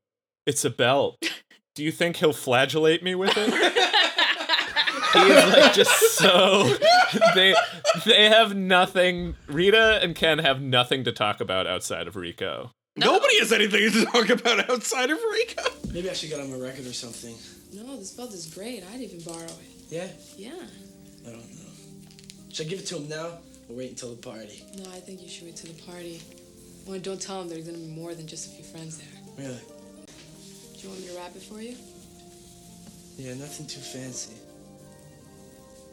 [0.46, 1.16] It's a belt.
[1.74, 3.50] Do you think he'll flagellate me with it?
[5.24, 6.64] he is like just so
[7.34, 7.54] they
[8.06, 12.72] they have nothing Rita and Ken have nothing to talk about outside of Rico.
[12.96, 15.62] Nobody has anything to talk about outside of Rico.
[15.92, 17.34] Maybe I should get on my record or something.
[17.72, 18.82] No, this belt is great.
[18.92, 19.68] I'd even borrow it.
[19.88, 20.08] Yeah?
[20.36, 20.50] Yeah.
[21.26, 21.70] I don't know.
[22.52, 24.64] Should I give it to him now or wait until the party?
[24.76, 26.20] No, I think you should wait to the party.
[26.86, 29.46] Well, don't tell him there's gonna be more than just a few friends there.
[29.46, 29.60] Really?
[30.74, 31.76] Do you want me to wrap it for you?
[33.16, 34.34] Yeah, nothing too fancy.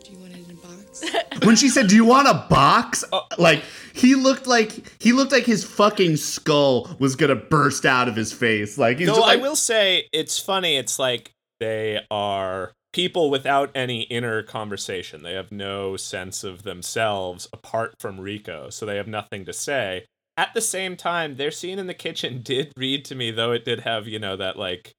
[0.06, 1.04] Do you want it in a box?
[1.46, 3.26] When she said, "Do you want a box?" Oh.
[3.38, 3.64] like
[3.94, 8.32] he looked like he looked like his fucking skull was gonna burst out of his
[8.32, 8.78] face.
[8.78, 10.78] Like he's No, just I will say it's funny.
[10.78, 15.24] It's like they are people without any inner conversation.
[15.24, 20.06] They have no sense of themselves apart from Rico, so they have nothing to say.
[20.38, 23.66] At the same time, their scene in the kitchen did read to me, though it
[23.66, 24.94] did have, you know, that like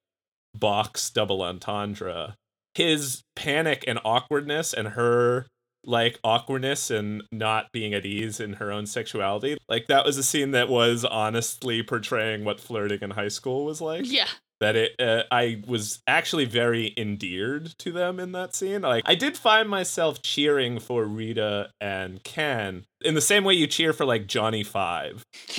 [0.54, 2.34] box double entendre.
[2.76, 5.46] His panic and awkwardness and her
[5.82, 9.56] like awkwardness and not being at ease in her own sexuality.
[9.66, 13.80] Like that was a scene that was honestly portraying what flirting in high school was
[13.80, 14.28] like Yeah.
[14.60, 18.82] That it uh, I was actually very endeared to them in that scene.
[18.82, 23.66] Like I did find myself cheering for Rita and Ken in the same way you
[23.66, 25.22] cheer for like Johnny 5.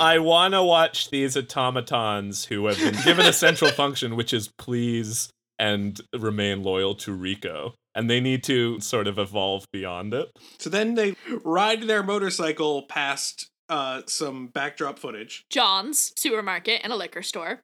[0.00, 4.48] I want to watch these automatons who have been given a central function which is
[4.58, 7.74] please and remain loyal to Rico.
[7.94, 10.30] And they need to sort of evolve beyond it.
[10.60, 16.96] So then they ride their motorcycle past uh, some backdrop footage, John's supermarket and a
[16.96, 17.60] liquor store.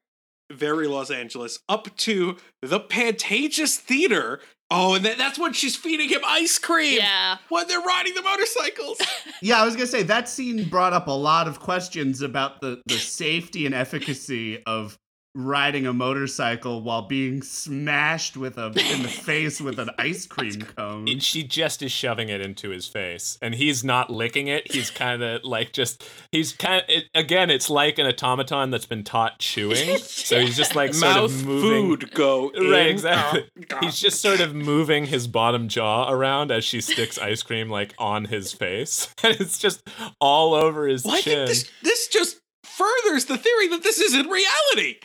[0.53, 4.41] very Los Angeles, up to the Pantages Theater.
[4.71, 6.97] Oh, and that, that's when she's feeding him ice cream.
[6.99, 7.37] Yeah.
[7.49, 9.01] When they're riding the motorcycles.
[9.43, 12.81] yeah, I was gonna say that scene brought up a lot of questions about the
[12.87, 14.99] the safety and efficacy of
[15.35, 20.63] riding a motorcycle while being smashed with a in the face with an ice cream
[20.63, 21.09] cone.
[21.09, 24.71] And she just is shoving it into his face and he's not licking it.
[24.71, 28.87] He's kind of like just he's kind of it, again it's like an automaton that's
[28.87, 29.99] been taught chewing.
[30.25, 33.49] So he's just like sort Mouth of moving food go right in, exactly.
[33.71, 37.69] Uh, he's just sort of moving his bottom jaw around as she sticks ice cream
[37.69, 39.09] like on his face.
[39.23, 39.83] And it's just
[40.21, 41.47] all over his Well, I chin.
[41.47, 44.97] think this this just furthers the theory that this isn't reality.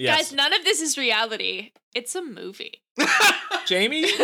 [0.00, 1.70] Yes Guys, none of this is reality.
[1.94, 2.82] It's a movie.
[3.66, 4.10] jamie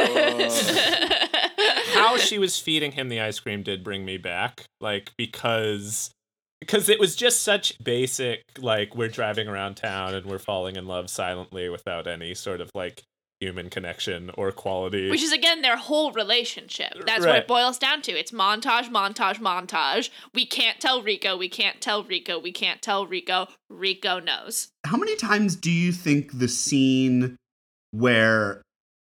[1.95, 6.11] how she was feeding him the ice cream did bring me back like because
[6.61, 10.87] because it was just such basic like we're driving around town and we're falling in
[10.87, 13.03] love silently without any sort of like
[13.41, 16.95] human connection or quality Which is again their whole relationship.
[17.07, 18.13] That's what it boils down to.
[18.13, 20.11] It's montage, montage, montage.
[20.35, 23.49] We can't tell Rico, we can't tell Rico, we can't tell Rico.
[23.69, 24.69] Rico knows.
[24.85, 27.37] How many times do you think the scene
[27.91, 28.63] where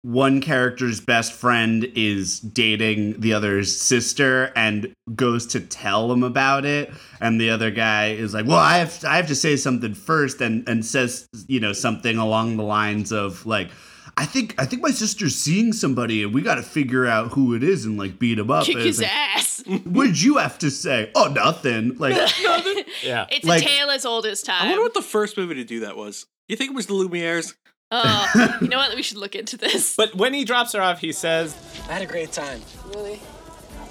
[0.03, 6.65] one character's best friend is dating the other's sister and goes to tell him about
[6.65, 9.95] it and the other guy is like well i have i have to say something
[9.95, 13.69] first and and says you know something along the lines of like
[14.19, 17.55] I think I think my sister's seeing somebody and we got to figure out who
[17.55, 18.65] it is and like beat him up.
[18.65, 19.63] Kick And his like, ass.
[19.85, 21.11] What did you have to say?
[21.15, 21.97] Oh, nothing.
[21.99, 22.85] Like nothing.
[23.03, 24.63] yeah It's Like- a tale as old as time.
[24.63, 26.27] I wonder what the first movie to do that was.
[26.49, 27.55] You think it was the Lumieres?
[27.91, 28.95] Oh, you know what?
[28.97, 29.95] We should look into this.
[29.97, 31.55] but when he drops her off he says
[31.89, 32.61] I had a great time.
[32.95, 33.21] Really?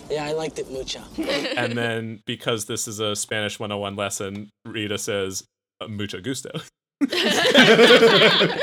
[0.10, 1.02] Yeah, I liked it mucho.
[1.58, 5.44] and then because this is a spanish 101 lesson rita says
[5.82, 6.50] "Uh, mucho gusto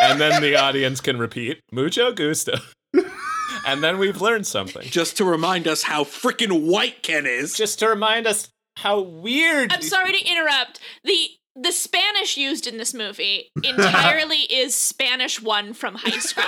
[0.00, 2.54] and then the audience can repeat mucho gusto
[3.66, 7.54] and then we've learned something Just to remind us how freaking white Ken is.
[7.54, 10.80] just to remind us how weird I'm sorry to interrupt.
[11.04, 16.44] The the Spanish used in this movie entirely is Spanish one from high school.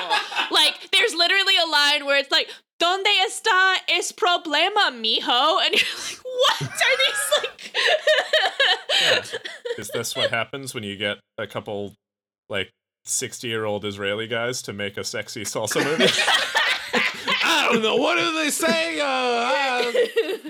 [0.51, 2.49] like there's literally a line where it's like
[2.81, 5.61] Donde está es problema, mijo?
[5.65, 7.73] And you're like, what are these like
[9.01, 9.25] Yeah.
[9.79, 11.95] Is this what happens when you get a couple
[12.49, 12.71] like
[13.05, 16.13] 60 year old Israeli guys to make a sexy salsa movie?
[17.47, 17.97] I don't know.
[17.97, 19.01] What do they say?
[19.01, 19.93] Uh, uh,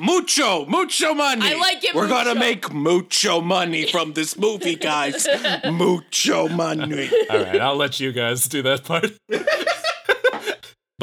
[0.00, 1.42] mucho, mucho money.
[1.46, 5.26] I like it We're gonna make mucho money from this movie, guys.
[5.70, 7.10] mucho money.
[7.30, 9.12] All right, I'll let you guys do that part.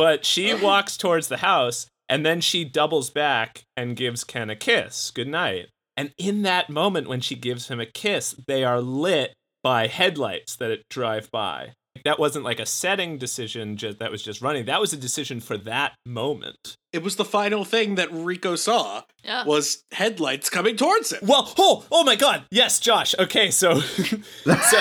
[0.02, 4.56] but she walks towards the house and then she doubles back and gives Ken a
[4.56, 5.12] kiss.
[5.12, 5.68] Good night.
[5.96, 10.56] And in that moment when she gives him a kiss, they are lit by headlights
[10.56, 11.74] that drive by.
[12.04, 14.66] That wasn't like a setting decision just that was just running.
[14.66, 16.76] That was a decision for that moment.
[16.92, 19.46] It was the final thing that Rico saw Yeah.
[19.46, 21.20] was headlights coming towards him.
[21.28, 23.14] Well, oh, oh my God, yes, Josh.
[23.20, 23.80] Okay, so,
[24.46, 24.80] so,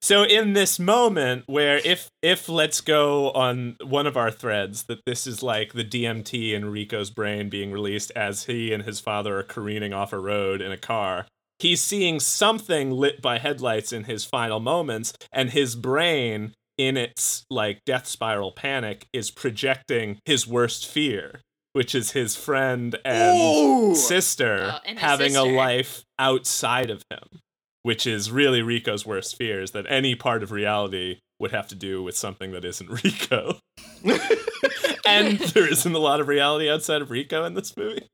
[0.00, 5.00] so in this moment where if if let's go on one of our threads that
[5.06, 9.38] this is like the DMT in Rico's brain being released as he and his father
[9.38, 11.26] are careening off a road in a car.
[11.58, 17.44] He's seeing something lit by headlights in his final moments, and his brain, in its
[17.50, 21.40] like death spiral panic, is projecting his worst fear,
[21.72, 23.94] which is his friend and Ooh.
[23.96, 27.40] sister Oh, and his having a life outside of him,
[27.82, 31.74] which is really Rico's worst fear is that any part of reality would have to
[31.74, 33.58] do with something that isn't Rico.
[35.06, 38.06] and there isn't a lot of reality outside of Rico in this movie.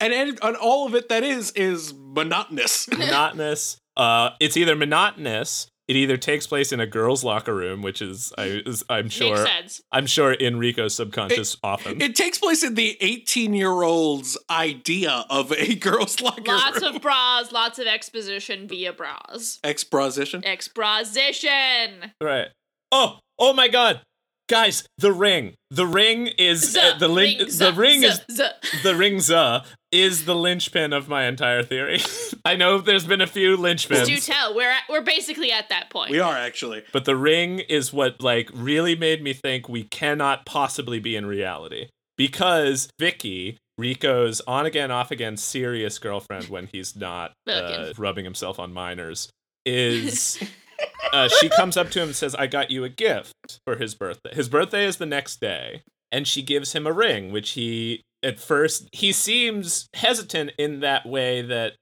[0.00, 2.88] And, and and all of it that is is monotonous.
[2.88, 3.78] Monotonous.
[3.96, 5.68] Uh, it's either monotonous.
[5.86, 9.36] It either takes place in a girl's locker room, which is, I, is I'm sure,
[9.36, 9.82] sense.
[9.92, 12.00] I'm sure in Rico's subconscious often.
[12.00, 16.96] It takes place in the 18 year old's idea of a girl's locker lots room.
[16.96, 19.58] of bras, lots of exposition via bras.
[19.62, 20.42] exposition.
[20.44, 22.12] Exposition.
[22.20, 22.48] Right.
[22.92, 24.00] Oh, oh my God,
[24.48, 24.86] guys!
[24.98, 25.54] The ring.
[25.70, 27.40] The ring is uh, the link.
[27.40, 28.44] ring, the ring z- is z-
[28.82, 29.20] the ring.
[29.20, 29.60] Z
[29.94, 32.00] is the linchpin of my entire theory.
[32.44, 34.06] I know there's been a few linchpins.
[34.06, 34.54] Do linchpins, tell.
[34.54, 36.10] We're at, we're basically at that point.
[36.10, 36.82] We are actually.
[36.92, 41.26] but the ring is what like really made me think we cannot possibly be in
[41.26, 43.58] reality because Vicky.
[43.76, 49.28] Rico's on again, off again, serious girlfriend when he's not uh, rubbing himself on minors
[49.66, 50.38] is
[51.12, 53.94] uh, she comes up to him and says, I got you a gift for his
[53.94, 54.32] birthday.
[54.32, 55.82] His birthday is the next day.
[56.12, 61.06] And she gives him a ring, which he, at first, he seems hesitant in that
[61.06, 61.74] way that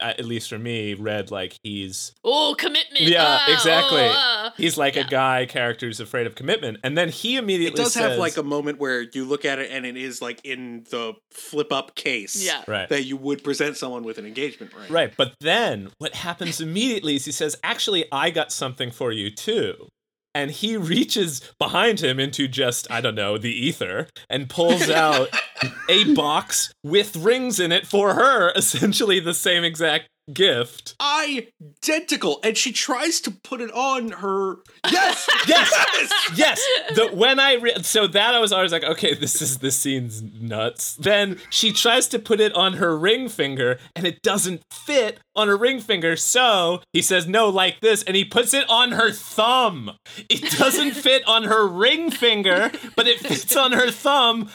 [0.00, 3.00] at least for me, read like he's Oh, commitment.
[3.00, 4.02] yeah, ah, exactly.
[4.02, 4.54] oh, ah.
[4.56, 7.94] He's like a guy character who's afraid of commitment, and then he It immediately does
[7.94, 10.84] says, have like a moment where you look at it and it is like in
[10.90, 12.62] the flip up case Yeah.
[12.68, 12.88] Right.
[12.90, 14.86] that you would present someone with an engagement ring.
[14.88, 19.32] Right, but then what happens immediately is he says, "Actually, I got something for you
[19.34, 19.88] too."
[20.36, 25.30] And he reaches behind him into just, I don't know, the ether and pulls out
[25.88, 30.94] a box with rings in it for her, essentially the same exact gift.
[31.00, 32.40] Identical.
[32.42, 34.56] And she tries to put it on her.
[34.90, 35.28] Yes!
[35.48, 36.12] Yes!
[36.36, 36.64] yes!
[36.94, 40.22] The, when I re- so that I was always like, okay, this is this scene's
[40.22, 40.94] nuts.
[40.94, 45.48] Then she tries to put it on her ring finger, and it doesn't fit on
[45.48, 46.16] her ring finger.
[46.16, 49.90] So he says, no, like this, and he puts it on her thumb.
[50.28, 54.50] It doesn't fit on her ring finger, but it fits on her thumb.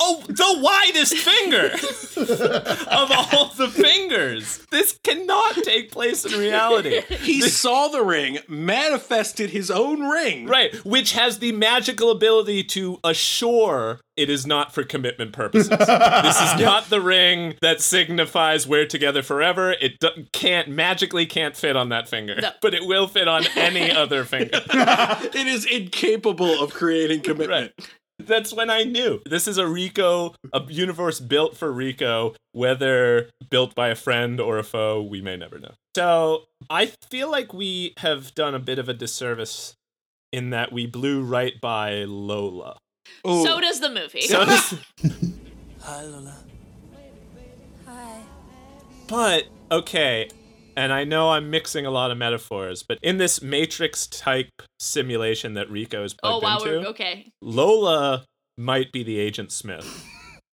[0.00, 1.70] Oh, the widest finger
[2.90, 4.64] of all the fingers.
[4.70, 7.00] This cannot take place in reality.
[7.08, 10.46] He saw the ring, manifested his own ring.
[10.46, 15.68] Right, which has the magical ability to assure it is not for commitment purposes.
[15.68, 19.72] this is not the ring that signifies we're together forever.
[19.80, 22.50] It do- can't magically can't fit on that finger, No.
[22.62, 24.60] but it will fit on any other finger.
[25.36, 27.72] It is incapable of creating commitment.
[28.26, 29.20] That's when I knew.
[29.24, 34.58] This is a Rico, a universe built for Rico, whether built by a friend or
[34.58, 35.74] a foe, we may never know.
[35.94, 39.74] So I feel like we have done a bit of a disservice
[40.32, 42.78] in that we blew right by Lola.
[43.24, 44.22] So does the movie.
[44.22, 44.74] So does-
[45.82, 46.34] Hi, Lola.
[47.86, 48.20] Hi.
[49.06, 50.28] But okay,
[50.76, 55.54] and I know I'm mixing a lot of metaphors, but in this Matrix type simulation
[55.54, 57.30] that Rico is oh plugged wow, into, okay.
[57.40, 58.24] Lola
[58.58, 60.04] might be the Agent Smith.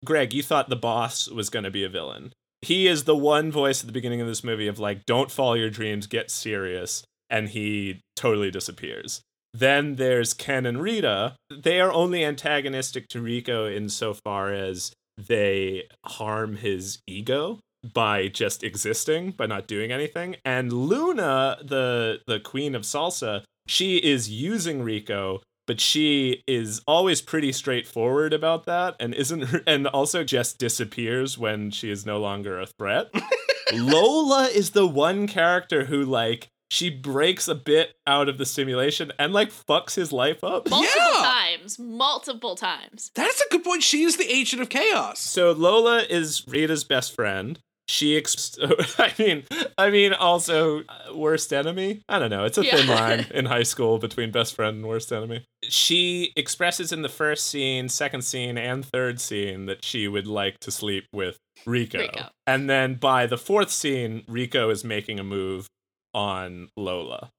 [0.05, 2.33] Greg, you thought the boss was going to be a villain.
[2.63, 5.55] He is the one voice at the beginning of this movie of like, don't follow
[5.55, 7.05] your dreams, get serious.
[7.29, 9.21] And he totally disappears.
[9.53, 11.35] Then there's Ken and Rita.
[11.51, 17.59] They are only antagonistic to Rico insofar as they harm his ego
[17.93, 20.37] by just existing, by not doing anything.
[20.45, 27.21] And Luna, the the queen of salsa, she is using Rico, but she is always
[27.21, 32.61] pretty straightforward about that and isn't and also just disappears when she is no longer
[32.61, 33.11] a threat.
[33.73, 39.13] Lola is the one character who like she breaks a bit out of the simulation
[39.19, 40.69] and like fucks his life up.
[40.69, 41.23] Multiple Yeah.
[41.23, 41.79] times.
[41.79, 43.11] Multiple times.
[43.15, 43.83] That's a good point.
[43.83, 45.21] She is the agent of chaos.
[45.21, 47.59] So Lola is Rita's best friend.
[47.89, 48.59] She, ex-
[48.99, 49.45] I mean,
[49.79, 52.03] I mean, also uh, worst enemy.
[52.09, 52.45] I don't know.
[52.45, 52.95] It's a thin Yeah.
[52.95, 55.45] line in high school between best friend and worst enemy.
[55.63, 60.59] She expresses in the first scene, second scene, and third scene that she would like
[60.61, 61.99] to sleep with Rico.
[62.01, 62.29] Rico.
[62.47, 65.69] And then by the fourth scene, Rico is making a move
[66.13, 67.31] on Lola,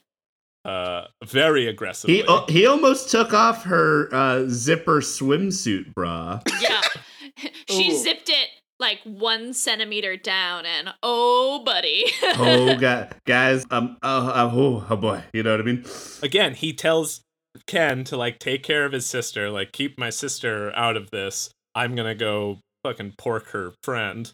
[0.63, 2.17] uh, very aggressively.
[2.17, 6.39] He uh, he almost took off her uh, zipper swimsuit bra.
[6.61, 6.81] Yeah.
[7.69, 7.97] she Ooh.
[7.97, 12.05] zipped it like one centimeter down, and oh, buddy.
[12.23, 15.85] oh god, guys, um, oh, oh, oh, oh boy, you know what I mean?
[16.21, 17.21] again, he tells
[17.65, 21.49] Ken to like take care of his sister, like keep my sister out of this.
[21.75, 24.31] I'm gonna go fucking pork her friend.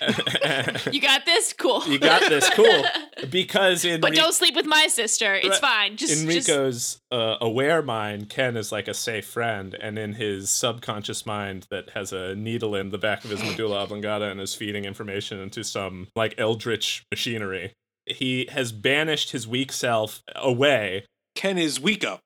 [0.92, 1.52] you got this?
[1.52, 1.82] Cool.
[1.86, 2.84] you got this, cool.
[3.30, 5.34] Because in But Ri- don't sleep with my sister.
[5.34, 5.58] It's Right.
[5.60, 5.96] fine.
[5.96, 10.12] Just, in just Rico's uh, aware mind, Ken is like a safe friend, and in
[10.14, 14.40] his subconscious mind that has a needle in the back of his medulla oblongata and
[14.40, 17.72] is feeding information into some like eldritch machinery,
[18.06, 21.04] he has banished his weak self away.
[21.34, 22.20] Ken is Wiko.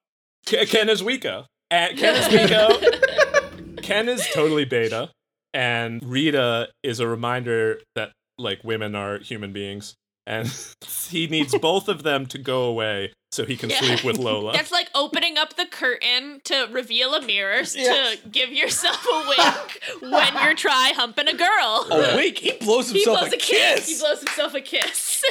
[0.45, 1.45] Ke- Ken is Wiko.
[1.71, 3.81] And Ken is Wiko.
[3.81, 5.09] Ken is totally beta,
[5.53, 10.47] and Rita is a reminder that like women are human beings, and
[11.09, 13.79] he needs both of them to go away so he can Yeah.
[13.79, 14.53] sleep with Lola.
[14.53, 18.13] That's like opening up the curtain to reveal a mirror s- Yeah.
[18.21, 21.47] to give yourself a wink when you're try humping a girl.
[21.89, 23.87] Oh, wait, he blows he himself blows a kiss.
[23.89, 25.23] He blows himself a kiss.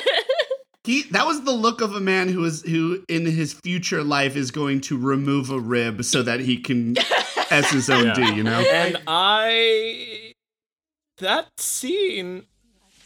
[0.85, 4.35] He that was the look of a man who is who in his future life
[4.37, 6.97] is going to remove a rib so that he can
[7.51, 8.15] S his own Yeah.
[8.15, 8.61] D, you know?
[8.61, 10.33] and I
[11.19, 12.45] that scene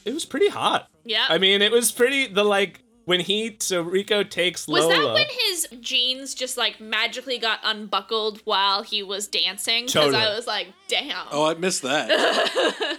[0.06, 0.88] it was pretty hot.
[1.04, 1.26] yeah.
[1.28, 4.94] I mean, it was pretty the like when he so Rico takes was Lola.
[5.06, 9.86] that when his jeans just like magically got unbuckled while he was dancing?
[9.86, 10.22] Because Totally.
[10.22, 11.26] I was like, damn.
[11.30, 12.08] Oh, I missed that.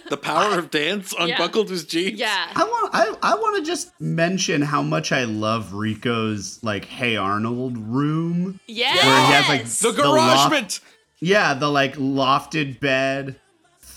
[0.08, 2.18] the power of dance unbuckled his jeans.
[2.18, 2.50] yeah.
[2.56, 7.16] I want I, I want to just mention how much I love Rico's like Hey
[7.16, 8.58] Arnold room.
[8.66, 8.96] Yes.
[9.04, 10.80] Where he has like The loft- garagement.
[11.20, 13.36] Yeah, the like lofted bed,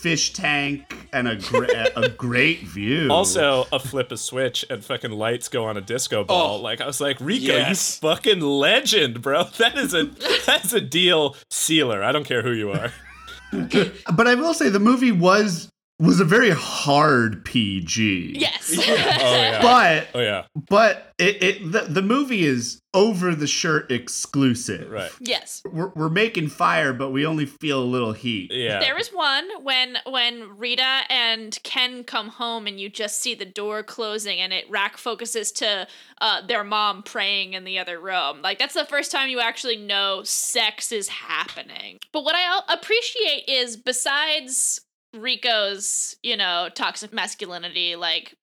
[0.01, 3.09] fish tank and a gra- a great view.
[3.11, 6.23] Also, a flip a switch and fucking lights go on a disco oh.
[6.23, 6.57] ball.
[6.57, 7.99] Oh, like I was like, Rico, yes.
[8.01, 9.45] you fucking legend, bro.
[9.61, 10.05] That is a
[10.45, 12.03] that's a deal sealer.
[12.03, 12.91] I don't care who you are.
[13.51, 15.69] but I will say the movie was
[16.01, 18.33] was a very hard PG.
[18.37, 18.71] Yes.
[19.21, 19.61] Oh yeah.
[19.61, 20.45] But oh yeah.
[20.69, 24.89] but it, it the, the movie is over the shirt exclusive.
[24.89, 25.11] Right.
[25.19, 25.61] yes.
[25.65, 28.51] We're, we're making fire, but we only feel a little heat.
[28.51, 28.79] Yeah.
[28.79, 33.45] There was one when when Rita and Ken come home and you just see the
[33.45, 35.87] door closing and it rack focuses to
[36.19, 38.41] uh, their mom praying in the other room.
[38.41, 41.99] Like that's the first time you actually know sex is happening.
[42.11, 44.81] But what I appreciate is besides
[45.13, 48.35] Rico's, you know, toxic masculinity, like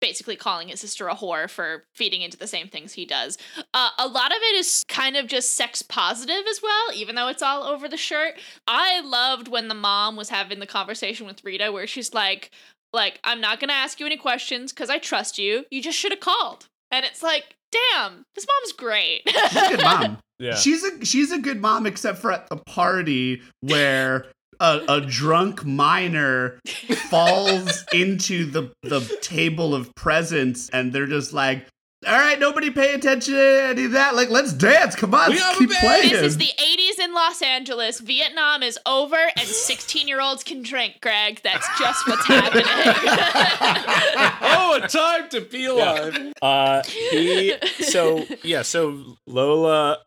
[0.00, 3.36] basically calling his sister a whore for feeding into the same things he does.
[3.74, 7.28] Uh, a lot of it is kind of just sex positive as well, even though
[7.28, 8.34] it's all over the shirt.
[8.66, 12.50] I loved when the mom was having the conversation with Rita where she's like,
[12.92, 15.64] like, I'm not gonna ask you any questions because I trust you.
[15.70, 16.66] You just should have called.
[16.90, 19.22] And it's like, damn, this mom's great.
[19.28, 20.18] She's a good mom.
[20.40, 20.54] Yeah.
[20.54, 24.24] She's a she's a good mom, except for at the party where
[24.60, 26.60] a, a drunk minor
[27.08, 31.66] falls into the the table of presents, and they're just like,
[32.06, 34.14] "All right, nobody pay attention to any of that.
[34.14, 34.94] Like, let's dance.
[34.94, 38.00] Come on, let's keep playing." This is the 80s in Los Angeles.
[38.00, 41.40] Vietnam is over and 16 year olds can drink, Greg.
[41.42, 42.64] That's just what's happening.
[44.42, 46.32] oh, a time to be alive.
[46.42, 49.98] Uh, he so yeah, so Lola,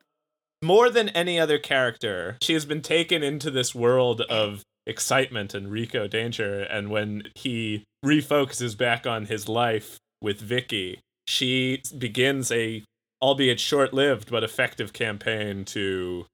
[0.64, 5.72] more than any other character, she has been taken into this world of excitement and
[5.72, 12.84] Rico danger, and when he refocuses back on his life with Vicky, she begins a,
[13.22, 16.26] albeit short-lived but effective campaign to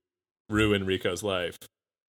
[0.49, 1.57] ruin Rico's life,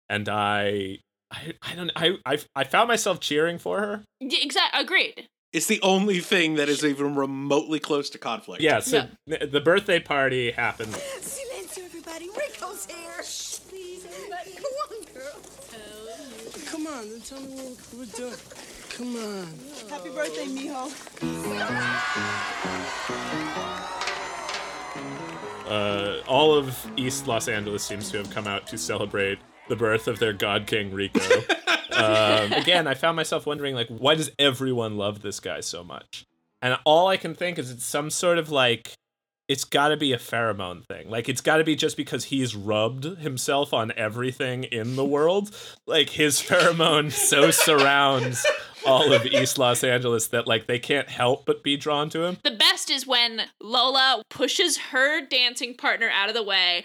[0.08, 0.98] and I.
[1.30, 4.02] I, I don't I, I I found myself cheering for her.
[4.20, 4.80] Yeah, exactly.
[4.80, 5.26] Agreed.
[5.52, 8.62] It's the only thing that is even remotely close to conflict.
[8.62, 10.94] Yeah, so th- the birthday party happened.
[12.14, 12.30] Silencio, everybody.
[12.30, 13.22] Rico's here.
[13.68, 14.52] Please, everybody.
[14.54, 15.40] Come on, girl.
[16.66, 18.34] Come on, then tell me what we're doing.
[18.90, 19.48] Come on.
[19.90, 20.90] Happy birthday, mijo.
[25.66, 29.38] uh, all of East Los Angeles seems to have come out to celebrate
[29.68, 31.20] the birth of their god king Rico.
[31.92, 36.26] um, again, I found myself wondering, like, why does everyone love this guy so much?
[36.62, 38.94] And all I can think is it's some sort of like,
[39.48, 41.10] it's got to be a pheromone thing.
[41.10, 45.54] Like, it's got to be just because he's rubbed himself on everything in the world.
[45.86, 48.46] Like, his pheromone so surrounds
[48.86, 52.38] all of East Los Angeles that, like, they can't help but be drawn to him.
[52.42, 56.84] The best is when Lola pushes her dancing partner out of the way,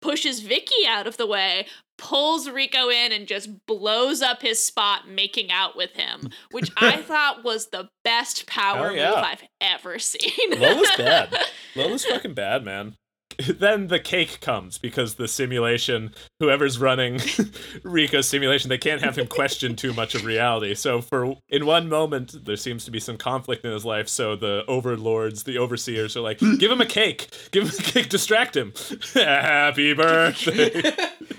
[0.00, 1.66] pushes Vicky out of the way,
[1.98, 6.96] pulls Rico in, and just blows up his spot making out with him, which I
[6.96, 9.10] thought was the best power Hell yeah.
[9.10, 10.58] move I've ever seen.
[10.58, 11.36] Lola's bad.
[11.76, 12.96] Lola's fucking bad, man.
[13.58, 17.20] Then the cake comes because the simulation, whoever's running
[17.84, 20.74] Rico's simulation, they can't have him question too much of reality.
[20.74, 24.08] So for in one moment there seems to be some conflict in his life.
[24.08, 28.08] So the overlords, the overseers are like, give him a cake, give him a cake,
[28.08, 28.72] distract him.
[29.14, 30.92] Happy birthday.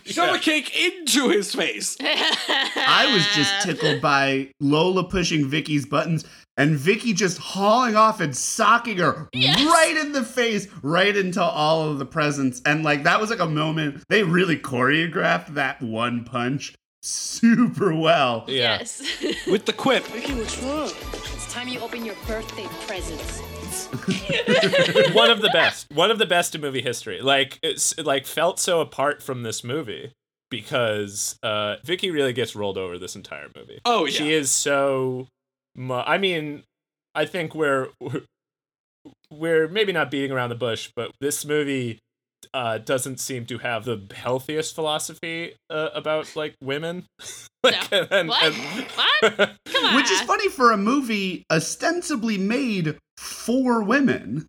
[0.06, 1.98] Shove a cake into his face.
[2.00, 6.26] I was just tickled by Lola pushing Vicky's buttons
[6.60, 11.90] and Vicky just hauling off and socking her right in the face, right into all
[11.90, 12.62] of the presents.
[12.66, 18.44] And like that was like a moment they really choreographed that one punch super well.
[18.48, 19.02] Yes.
[19.48, 20.04] With the quip.
[20.08, 20.92] Vicky, what's wrong?
[21.34, 23.40] It's time you open your birthday presents.
[25.14, 25.88] one of the best.
[25.94, 27.22] One of the best in movie history.
[27.22, 30.12] Like it's like felt so apart from this movie
[30.52, 33.80] because uh Vicky really gets rolled over this entire movie.
[33.86, 34.12] Oh, yeah.
[34.12, 35.26] She is so mu-
[35.80, 36.64] I mean,
[37.16, 38.26] I think we're we're-
[39.32, 42.00] we're maybe not beating around the bush, but this movie
[42.54, 47.06] uh doesn't seem to have the healthiest philosophy uh, about like women.
[47.64, 48.54] like, and- and- What?
[48.54, 49.58] what?
[49.66, 49.96] Come on.
[49.96, 54.46] Which is funny for a movie ostensibly made for women.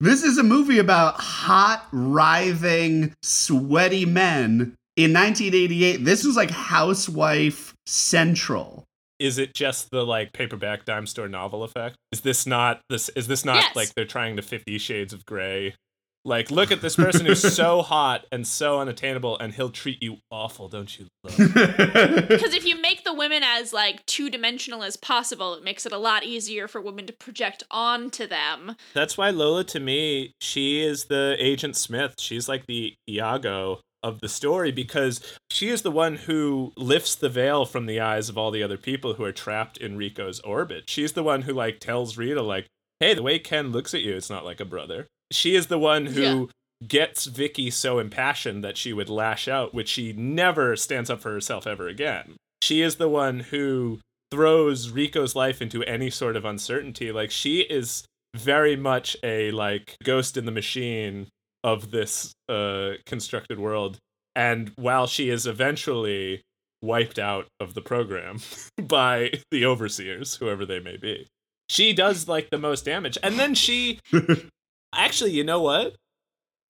[0.00, 4.74] This is a movie about hot, writhing, sweaty men.
[4.96, 8.84] In 1988, this was like Housewife Central.
[9.20, 11.96] Is it just the like paperback dime store novel effect?
[12.10, 13.76] Is this not this is this not Yes.
[13.76, 15.74] like they're trying to 50 shades of gray?
[16.22, 20.18] Like look at this person who's so hot and so unattainable and he'll treat you
[20.30, 21.36] awful, don't you love?
[22.28, 25.92] Because if you make the women as like two dimensional as possible, it makes it
[25.92, 28.76] a lot easier for women to project onto them.
[28.94, 32.14] That's why Lola to me, she is the Agent Smith.
[32.18, 35.20] She's like the Iago of the story because
[35.50, 38.78] she is the one who lifts the veil from the eyes of all the other
[38.78, 40.84] people who are trapped in Rico's orbit.
[40.88, 42.66] She's the one who like tells Rita like,
[42.98, 45.78] "Hey, the way Ken looks at you, it's not like a brother." She is the
[45.78, 46.50] one who
[46.86, 51.30] gets Vicky so impassioned that she would lash out, which she never stands up for
[51.30, 52.36] herself ever again.
[52.62, 57.12] She is the one who throws Rico's life into any sort of uncertainty.
[57.12, 61.26] Like she is very much a like ghost in the machine
[61.62, 63.98] of this uh constructed world.
[64.34, 66.42] And while she is eventually
[66.82, 68.40] wiped out of the program
[68.82, 71.26] by the overseers, whoever they may be,
[71.68, 73.18] she does like the most damage.
[73.22, 73.98] And then she
[74.94, 75.96] actually, you know what?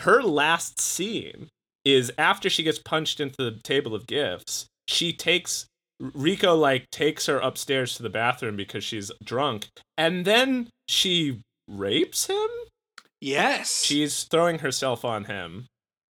[0.00, 1.48] Her last scene
[1.84, 4.66] is after she gets punched into the table of gifts.
[4.88, 5.66] She takes
[6.00, 9.68] Rico like takes her upstairs to the bathroom because she's drunk,
[9.98, 12.48] and then she rapes him.
[13.20, 13.84] Yes.
[13.84, 15.66] She's throwing herself on him,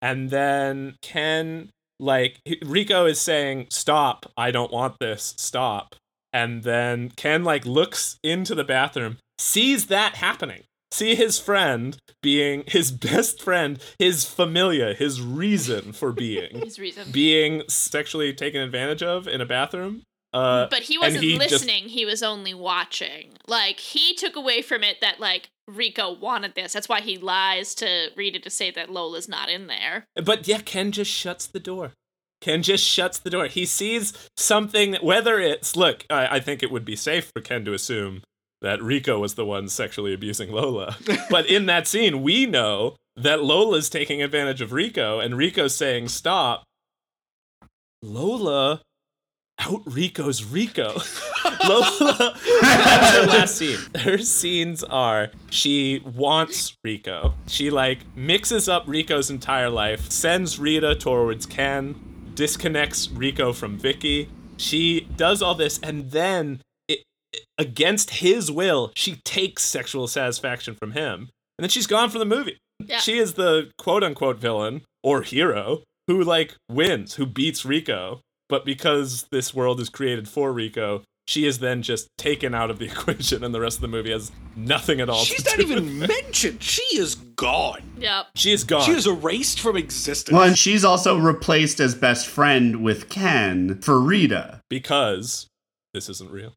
[0.02, 4.32] and then Ken like Rico is saying, "Stop!
[4.38, 5.34] I don't want this.
[5.38, 5.96] Stop!"
[6.32, 12.64] And then Ken like looks into the bathroom, sees that happening, see his friend being
[12.68, 17.12] his best friend, his familia, his reason for being, His reason.
[17.12, 20.02] being sexually taken advantage of in a bathroom.
[20.34, 23.34] Uh, But he wasn't he just- listening, he was only watching.
[23.48, 26.74] Like he took away from it that like Rico wanted this.
[26.74, 30.06] That's why he lies to Rita to say that Lola's not in there.
[30.16, 31.92] But yeah, Ken just shuts the door.
[32.42, 33.46] Ken just shuts the door.
[33.48, 37.64] He sees something, whether it's, look, I, I think it would be safe for Ken
[37.64, 38.22] to assume
[38.62, 40.98] that Rico was the one sexually abusing Lola.
[41.30, 46.10] but in that scene, we know that Lola's taking advantage of Rico, and Rico's saying,
[46.10, 46.64] stop.
[48.02, 48.82] Lola
[49.64, 50.94] out Rico's Rico.
[51.68, 53.80] Lola, that's her last scene.
[53.98, 57.34] Her scenes are she wants Rico.
[57.48, 61.96] She like mixes up Rico's entire life, sends Rita towards Ken,
[62.36, 64.30] disconnects Rico from Vicky.
[64.58, 67.04] She does all this, and then it,
[67.58, 72.26] against his will, she takes sexual satisfaction from him, and then she's gone from the
[72.26, 72.58] movie.
[72.80, 73.00] Yeah.
[73.00, 78.22] She is the quote unquote villain or hero who like wins, who beats Rico.
[78.50, 82.80] But because this world is created for Rico, she is then just taken out of
[82.80, 85.24] the equation, and the rest of the movie has nothing at all.
[85.24, 86.08] She's to not do even with it.
[86.24, 86.62] mentioned.
[86.62, 87.82] She is gone.
[87.98, 88.28] Yep.
[88.36, 88.84] She is gone.
[88.84, 90.34] She is erased from existence.
[90.36, 94.60] Well, and she's also replaced as best friend with Ken for Rita.
[94.70, 95.48] because
[95.94, 96.54] this isn't real.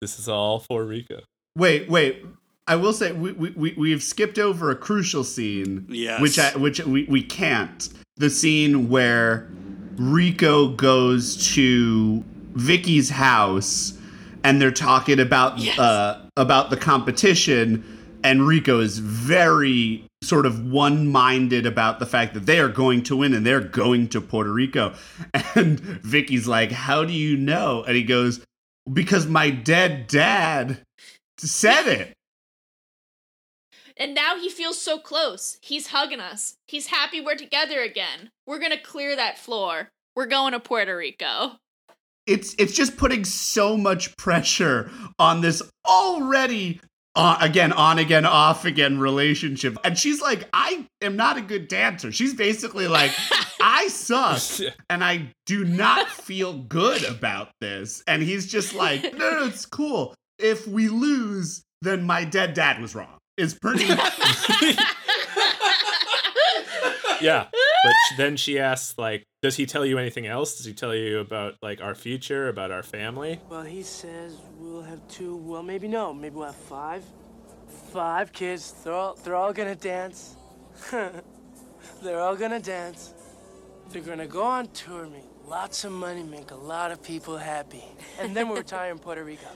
[0.00, 1.20] This is all for Rico.
[1.56, 2.24] Wait, wait.
[2.66, 5.86] I will say we we we we've skipped over a crucial scene.
[5.88, 6.20] Yes.
[6.20, 7.88] Which I, which we we can't.
[8.16, 9.48] The scene where
[9.96, 12.24] Rico goes to
[12.54, 13.98] Vicky's house
[14.44, 17.84] and they're talking about uh about the competition
[18.22, 23.16] and Rico is very sort of one-minded about the fact that they are going to
[23.16, 24.94] win and they're going to Puerto Rico.
[25.54, 28.44] And Vicky's like, "How do you know?" And he goes,
[28.92, 30.78] "Because my dead dad
[31.38, 32.15] said it."
[33.96, 35.56] And now he feels so close.
[35.62, 36.56] He's hugging us.
[36.66, 38.30] He's happy we're together again.
[38.46, 39.90] We're gonna clear that floor.
[40.14, 41.52] We're going to Puerto Rico.
[42.26, 46.80] it's it's just putting so much pressure on this already
[47.14, 51.68] uh, again on again off again relationship and she's like i am not a good
[51.68, 53.10] dancer she's basically like
[53.62, 54.40] i suck
[54.90, 59.64] and i do not feel good about this and he's just like no no it's
[59.66, 63.86] cool if we lose then my dead dad was wrong it's pretty
[67.20, 67.46] Yeah.
[67.52, 70.56] But then she asks, like, does he tell you anything else?
[70.56, 73.40] Does he tell you about like our future, about our family?
[73.48, 75.36] Well, he says we'll have two.
[75.36, 76.12] Well, maybe no.
[76.12, 77.04] Maybe we'll have five.
[77.92, 78.72] Five kids.
[78.84, 80.36] They're all they're all gonna dance.
[82.02, 83.12] they're all gonna dance.
[83.90, 87.84] They're gonna go on tour, make lots of money, make a lot of people happy,
[88.18, 89.48] and then we'll retire in Puerto Rico.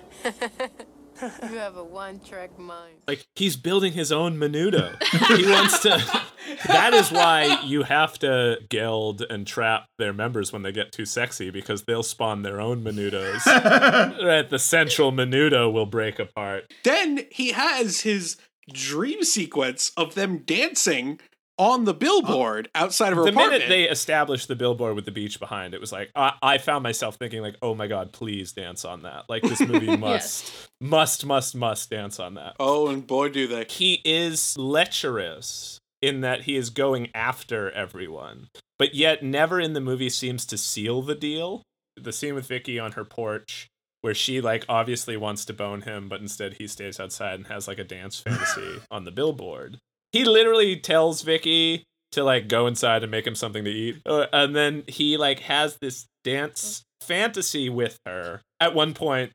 [1.22, 2.96] You have a one-track mind.
[3.06, 5.00] Like he's building his own menudo.
[5.36, 6.02] he wants to.
[6.66, 11.04] that is why you have to geld and trap their members when they get too
[11.04, 13.44] sexy because they'll spawn their own menudos.
[14.24, 16.72] right, the central menudo will break apart.
[16.84, 18.36] Then he has his
[18.72, 21.20] dream sequence of them dancing
[21.60, 23.52] on the billboard outside of her the apartment.
[23.52, 26.82] minute they established the billboard with the beach behind it was like I, I found
[26.82, 29.24] myself thinking like oh my god please dance on that.
[29.28, 32.56] Like this movie must must must must dance on that.
[32.58, 33.66] Oh and boy do they.
[33.68, 38.48] He is lecherous in that he is going after everyone
[38.78, 41.62] but yet never in the movie seems to seal the deal.
[41.98, 43.68] The scene with Vicky on her porch
[44.00, 47.68] where she like obviously wants to bone him but instead he stays outside and has
[47.68, 49.78] like a dance fantasy on the billboard
[50.12, 54.00] he literally tells Vicky to like go inside and make him something to eat.
[54.04, 58.42] Uh, and then he like has this dance fantasy with her.
[58.60, 59.32] At one point,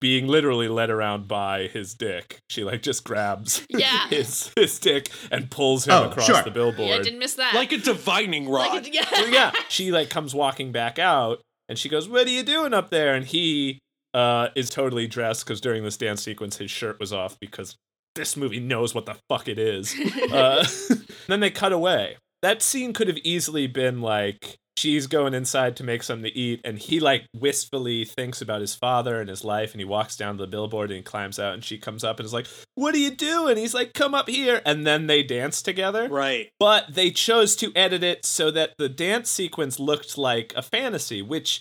[0.00, 4.06] being literally led around by his dick, she like just grabs Yeah.
[4.10, 6.42] his his dick and pulls him Oh, across sure.
[6.42, 6.88] the billboard.
[6.88, 7.54] Yeah, I didn't miss that.
[7.54, 8.68] Like a divining rod.
[8.74, 9.08] Like a- yeah.
[9.10, 12.74] So, yeah, she like comes walking back out, and she goes, "What are you doing
[12.74, 13.78] up there?" And he
[14.12, 17.74] uh is totally dressed because during this dance sequence, his shirt was off because
[18.14, 19.94] this movie knows what the fuck it is.
[20.32, 20.66] uh,
[21.28, 22.16] then they cut away.
[22.42, 26.60] That scene could have easily been like she's going inside to make something to eat,
[26.64, 30.38] and he like wistfully thinks about his father and his life, and he walks down
[30.38, 32.46] to the billboard and he climbs out, and she comes up and is like,
[32.76, 36.08] "What are you doing?" He's like, "Come up here," and then they dance together.
[36.08, 36.48] Right.
[36.58, 41.20] But they chose to edit it so that the dance sequence looked like a fantasy,
[41.20, 41.60] which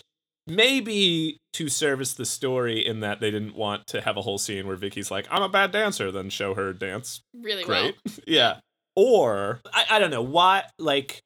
[0.49, 4.67] maybe to service the story in that they didn't want to have a whole scene
[4.67, 7.21] where Vicky's like, I'm a bad dancer, then show her dance.
[7.33, 7.95] really Great.
[8.27, 8.59] yeah.
[8.95, 11.21] Or I, I don't know, why like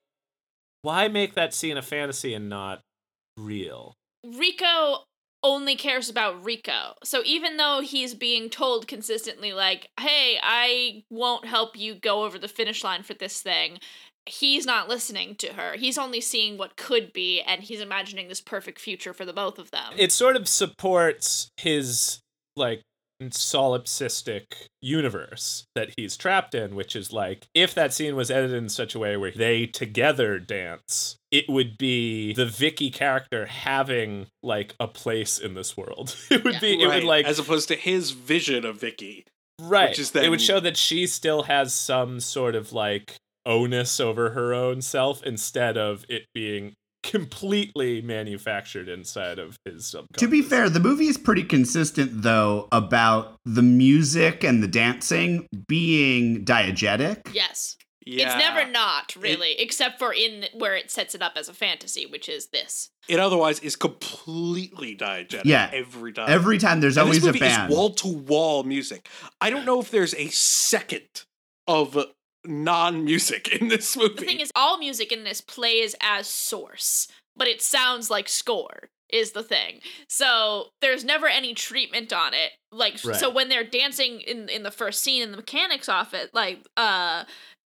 [0.83, 2.81] why make that scene a fantasy and not
[3.37, 3.95] real?
[4.23, 5.05] Rico
[5.43, 6.93] only cares about Rico.
[7.03, 12.39] So even though he's being told consistently, like, hey, I won't help you go over
[12.39, 13.79] the finish line for this thing,
[14.25, 15.73] he's not listening to her.
[15.73, 19.59] He's only seeing what could be, and he's imagining this perfect future for the both
[19.59, 19.93] of them.
[19.97, 22.19] It sort of supports his
[22.55, 22.81] like
[23.21, 24.43] solipsistic
[24.81, 28.95] universe that he's trapped in, which is like if that scene was edited in such
[28.95, 34.87] a way where they together dance, it would be the Vicky character having like a
[34.87, 36.15] place in this world.
[36.29, 39.25] It would be it Right, would like as opposed to his vision of Vicky.
[39.61, 39.89] right.
[39.89, 43.15] Which is it would show that she still has some sort of like
[43.45, 46.73] onus over her own self instead of it being
[47.03, 50.19] completely manufactured inside of his subconscious.
[50.21, 55.47] To be fair, the movie is pretty consistent though about the music and the dancing
[55.67, 57.33] being diegetic.
[57.33, 57.75] yes.
[58.05, 58.25] Yeah.
[58.25, 62.05] It's never not, really, except for in where it sets it up as a fantasy,
[62.05, 62.89] which is this.
[63.07, 65.45] It otherwise is completely diegetic.
[65.45, 65.69] Yeah.
[65.71, 66.29] Every time.
[66.29, 67.71] Every time there's And always this a movie band.
[67.71, 69.07] Is wall to wall music.
[69.39, 71.23] I don't know if there's a second
[71.65, 71.97] of
[72.45, 74.15] non music in this movie.
[74.15, 78.89] The thing is, all music in this plays as source, but it sounds like score
[79.09, 79.79] is the thing.
[80.09, 82.51] So there's never any treatment on it.
[82.71, 83.15] Like Right.
[83.15, 87.23] so when they're dancing in in the first scene in the mechanics office, like uh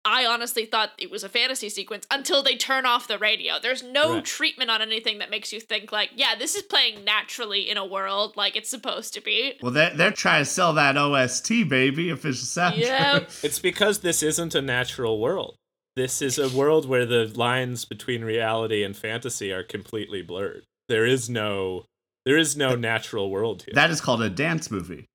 [0.07, 3.55] I honestly thought it was a fantasy sequence until they turn off the radio.
[3.61, 4.25] There's no Right.
[4.25, 7.85] treatment on anything that makes you think like, yeah, this is playing naturally in a
[7.85, 9.57] world like it's supposed to be.
[9.61, 12.77] Well, they're, they're trying to sell that OST, baby, official soundtrack.
[12.77, 13.31] Yep.
[13.43, 15.55] It's because this isn't a natural world.
[15.95, 20.63] This is a world where the lines between reality and fantasy are completely blurred.
[20.89, 21.85] There is no
[22.25, 23.73] there is no natural world here.
[23.73, 25.05] That is called a dance movie.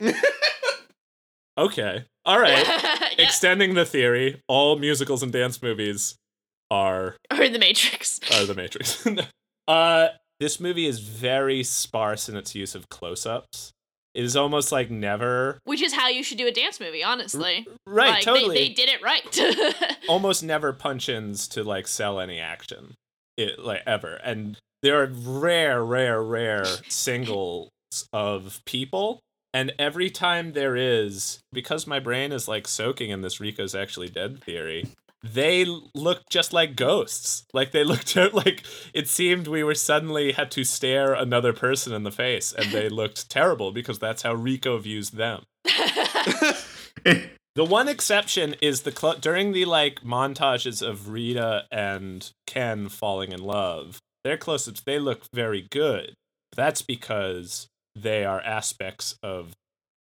[1.58, 2.04] okay.
[2.24, 2.64] All right.
[3.18, 6.16] Extending the theory, all musicals and dance movies
[6.70, 8.20] are in the Matrix.
[8.32, 9.06] are the Matrix.
[9.68, 10.08] uh
[10.40, 13.72] this movie is very sparse in its use of close-ups.
[14.14, 17.66] It is almost like never Which is how you should do a dance movie, honestly.
[17.86, 18.54] right, Like, totally.
[18.56, 19.98] They, they did it right.
[20.08, 22.94] almost never punch ins to like sell any action
[23.36, 27.70] it like ever and there are rare rare rare singles
[28.12, 29.20] of people
[29.54, 34.08] and every time there is because my brain is like soaking in this rico's actually
[34.08, 34.86] dead theory
[35.22, 40.32] they look just like ghosts like they looked out like it seemed we were suddenly
[40.32, 44.34] had to stare another person in the face and they looked terrible because that's how
[44.34, 45.44] rico views them
[47.54, 53.32] the one exception is the cl- during the like montages of Rita and Ken falling
[53.32, 53.98] in love.
[54.24, 56.14] Their close-ups they look very good.
[56.56, 59.52] That's because they are aspects of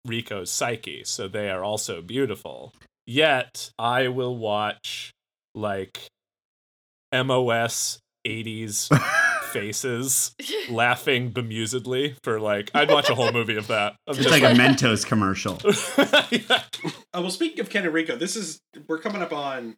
[0.07, 2.73] Rico's psyche, so they are also beautiful.
[3.07, 5.13] Yet I will watch
[5.55, 6.09] like
[7.13, 8.89] MOS 80s
[9.51, 10.35] faces
[10.69, 13.97] laughing bemusedly for like I'd watch a whole movie of that.
[14.07, 15.59] Of It's just like a Mentos commercial.
[17.13, 19.77] Uh, well, speaking of Ken and Rico, this is we're coming up on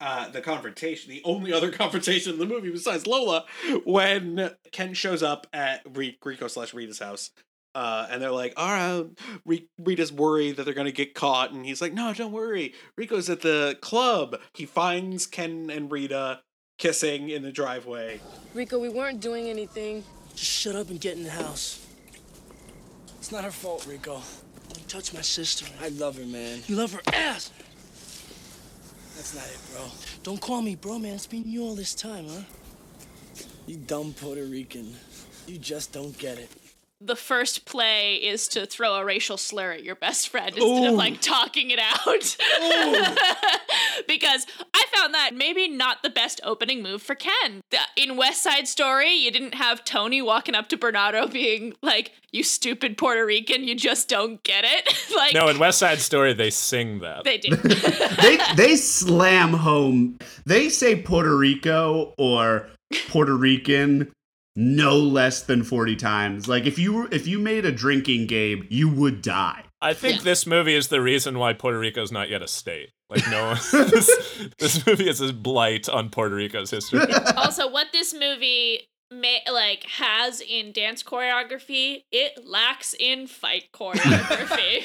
[0.00, 3.44] uh, the confrontation, the only other confrontation in the movie besides Lola,
[3.84, 7.30] when Ken shows up at Ri- Rico slash Rita's house.
[7.74, 9.04] Uh, and they're like, all right,
[9.44, 11.52] Ri- Rita's worried that they're going to get caught.
[11.52, 12.72] And he's like, no, don't worry.
[12.96, 14.40] Rico's at the club.
[14.54, 16.40] He finds Ken and Rita
[16.78, 18.20] kissing in the driveway.
[18.54, 20.04] Rico, we weren't doing anything.
[20.34, 21.86] Just shut up and get in the house.
[23.18, 24.22] It's not her fault, Rico.
[24.72, 25.66] Don't touch my sister.
[25.80, 26.60] I love her, man.
[26.68, 27.50] You love her ass.
[29.16, 29.86] That's not it, bro.
[30.22, 31.14] Don't call me bro, man.
[31.14, 32.42] It's been you all this time, huh?
[33.66, 34.94] You dumb Puerto Rican.
[35.46, 36.50] You just don't get it.
[37.00, 40.94] The first play is to throw a racial slur at your best friend instead of
[40.94, 42.36] like talking it out.
[44.08, 47.60] because I found that maybe not the best opening move for Ken.
[47.96, 52.42] In West Side Story, you didn't have Tony walking up to Bernardo being like, "You
[52.42, 56.50] stupid Puerto Rican, you just don't get it." like No, in West Side Story, they
[56.50, 57.24] sing that.
[57.24, 57.54] they do.
[58.22, 60.18] they they slam home.
[60.46, 62.68] They say Puerto Rico or
[63.08, 64.12] Puerto Rican
[64.56, 66.48] no less than 40 times.
[66.48, 69.64] Like if you were if you made a drinking game, you would die.
[69.80, 72.90] I think this movie is the reason why Puerto Rico is not yet a state.
[73.10, 77.00] Like no this, this movie is a blight on Puerto Rico's history.
[77.36, 84.84] also, what this movie may, like has in dance choreography, it lacks in fight choreography.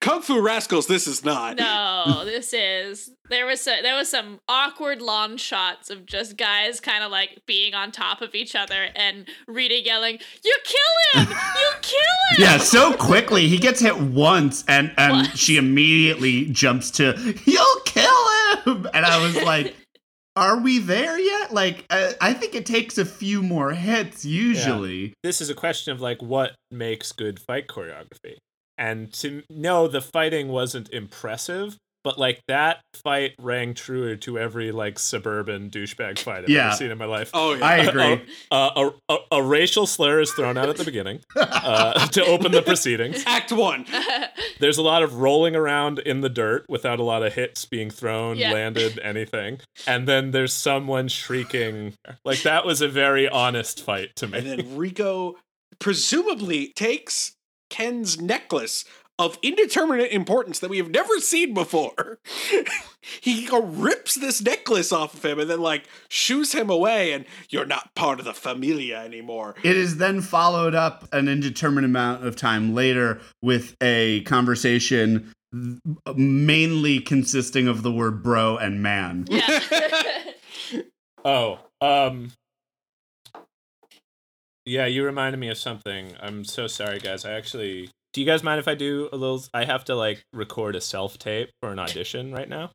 [0.00, 1.56] Kung Fu Rascals, this is not.
[1.56, 6.80] no, this is there was a, there was some awkward long shots of just guys
[6.80, 11.28] kind of like being on top of each other and Rita yelling, "You kill him!
[11.58, 16.90] You kill him!" Yeah, so quickly he gets hit once and and she immediately jumps
[16.92, 17.14] to
[17.44, 18.28] you'll kill
[18.64, 18.86] him.
[18.92, 19.74] And I was like
[20.38, 21.52] are we there yet?
[21.52, 25.14] Like, I, I think it takes a few more hits usually.
[25.24, 28.36] this is a question of like what makes good fight choreography.
[28.78, 34.70] And to know the fighting wasn't impressive, but like that fight rang true to every
[34.70, 36.68] like suburban douchebag fight I've Yeah.
[36.68, 37.30] ever seen in my life.
[37.34, 37.64] Oh, yeah.
[37.66, 38.22] I agree.
[38.50, 42.50] Uh, a, a, a racial slur is thrown out at the beginning uh, to open
[42.52, 43.22] the proceedings.
[43.26, 43.84] Act one.
[44.60, 47.90] There's a lot of rolling around in the dirt without a lot of hits being
[47.90, 48.52] thrown, Yeah.
[48.52, 49.60] landed, anything.
[49.86, 51.94] And then there's someone shrieking.
[52.24, 54.38] Like that was a very honest fight to me.
[54.38, 55.36] And then Rico
[55.78, 57.32] presumably takes
[57.68, 58.84] Ken's necklace
[59.18, 62.20] of indeterminate importance that we have never seen before.
[63.20, 67.66] he rips this necklace off of him and then like shoos him away and you're
[67.66, 69.56] not part of the familia anymore.
[69.64, 75.32] It is then followed up an indeterminate amount of time later with a conversation
[76.14, 79.26] mainly consisting of the word bro and man.
[81.24, 82.30] Oh, um
[84.68, 86.12] Yeah, you reminded me of something.
[86.20, 87.24] I'm so sorry guys.
[87.24, 90.22] I actually Do you guys mind if I do a little I have to like
[90.32, 92.70] record a self-tape for an audition right now?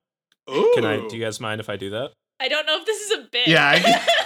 [0.48, 2.12] Oh Can I do you guys mind if I do that?
[2.40, 3.48] I don't know if this is a bit.
[3.48, 4.08] Yeah, I-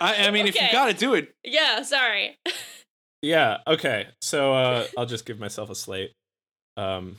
[0.02, 2.38] I, I mean, if you gotta do it, yeah, sorry.
[3.22, 4.06] Yeah, okay.
[4.22, 6.12] So uh I'll just give myself a slate.
[6.76, 7.16] Um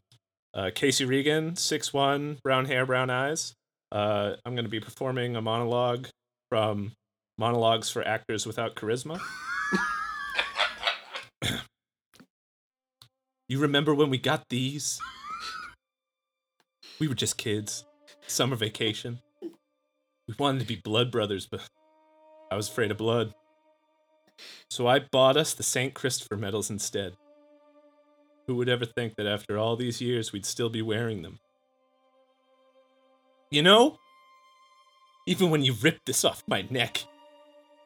[0.53, 3.53] uh Casey Regan, six one, brown hair, brown eyes.
[3.91, 6.07] Uh I'm gonna be performing a monologue
[6.49, 6.93] from
[7.37, 9.19] Monologues for Actors Without Charisma.
[13.49, 14.99] you remember when we got these?
[16.99, 17.85] We were just kids.
[18.27, 19.19] Summer vacation.
[19.41, 21.67] We wanted to be blood brothers, but
[22.51, 23.33] I was afraid of blood.
[24.69, 25.93] So I bought us the St.
[25.93, 27.13] Christopher medals instead.
[28.47, 31.39] Who would ever think that after all these years we'd still be wearing them?
[33.49, 33.97] You know,
[35.27, 37.03] even when you ripped this off my neck,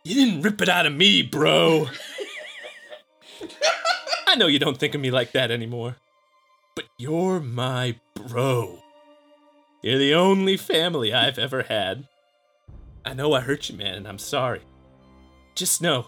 [0.06, 1.88] you didn't rip it out of me, bro.
[4.28, 5.98] I know you don't think of me like that anymore,
[6.76, 8.80] but you're my bro.
[9.82, 12.08] You're the only family I've ever had.
[13.04, 14.62] I know I hurt you, man, and I'm sorry.
[15.56, 16.08] Just know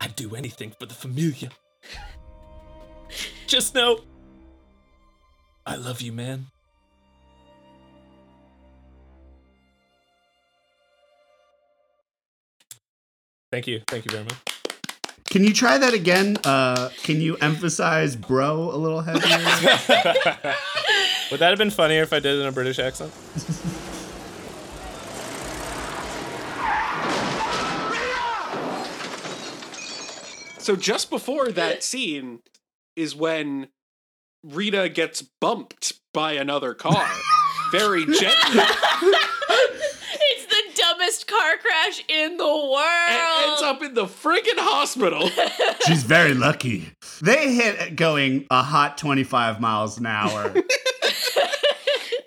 [0.00, 1.50] I'd do anything for the familia.
[3.46, 4.00] Just know
[5.64, 6.46] I love you, man.
[13.50, 13.82] Thank you.
[13.86, 14.34] Thank you very much.
[15.30, 16.38] Can you try that again?
[16.44, 19.22] Uh, can you emphasize bro a little heavier?
[21.30, 23.12] Would that have been funnier if I did it in a British accent?
[30.58, 32.40] So just before that scene
[32.94, 33.68] is when
[34.44, 37.08] Rita gets bumped by another car
[37.72, 38.62] very gently.
[41.30, 43.10] it's the dumbest car crash in the world.
[43.10, 45.30] and ends up in the friggin' hospital.
[45.86, 46.90] She's very lucky.
[47.22, 50.54] They hit going a hot 25 miles an hour.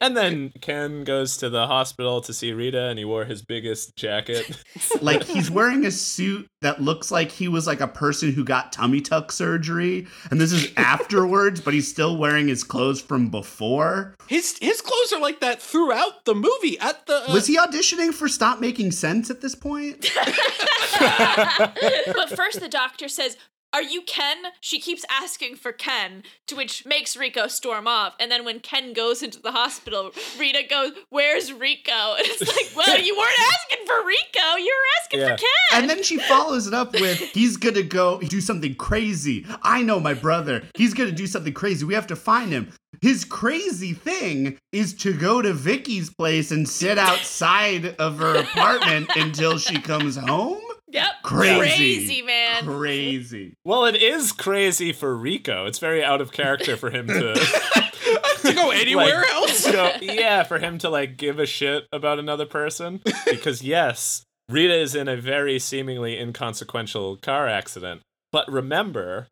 [0.14, 3.96] And then Ken goes to the hospital to see Rita, and he wore his biggest
[3.96, 4.62] jacket.
[5.02, 8.74] like he's wearing a suit that looks like he was like a person who got
[8.74, 14.16] tummy tuck surgery and this is afterwards but he's still wearing his clothes from before
[14.28, 16.80] His his clothes are like that throughout the movie.
[16.80, 20.10] At the uh, was he auditioning for stop making sense at this point
[21.00, 23.38] but first, the doctor says,
[23.74, 24.38] Are you Ken?
[24.62, 28.14] She keeps asking for Ken, to which makes Rico storm off.
[28.20, 31.92] And then when Ken goes into the hospital, Rita goes, Where's Rico?
[32.18, 35.30] And it's like, Well, you weren't asking for Rico, you were asking Yeah.
[35.30, 35.82] for Ken.
[35.82, 39.46] And then she follows it up with, he's gonna go do something crazy.
[39.64, 40.64] I know my brother.
[40.78, 41.84] He's gonna do something crazy.
[41.86, 42.72] We have to find him.
[43.02, 49.10] His crazy thing is to go to Vicky's place and sit outside of her apartment
[49.16, 50.62] until she comes home.
[50.94, 51.24] Yep.
[51.24, 51.58] Crazy.
[51.58, 52.66] Crazy, man.
[52.66, 53.54] Crazy.
[53.66, 55.66] Well, it is crazy for Rico.
[55.66, 57.34] It's very out of character for him to
[58.44, 59.72] to go anywhere like, else.
[59.72, 63.02] go- yeah, for him to like give a shit about another person.
[63.26, 68.02] Because yes, Rita is in a very seemingly inconsequential car accident.
[68.32, 69.28] But remember,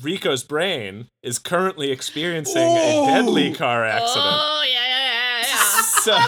[0.00, 4.26] Rico's brain is currently experiencing a deadly car accident.
[4.26, 5.80] Oh, yeah, yeah, yeah, yeah.
[6.04, 6.18] So,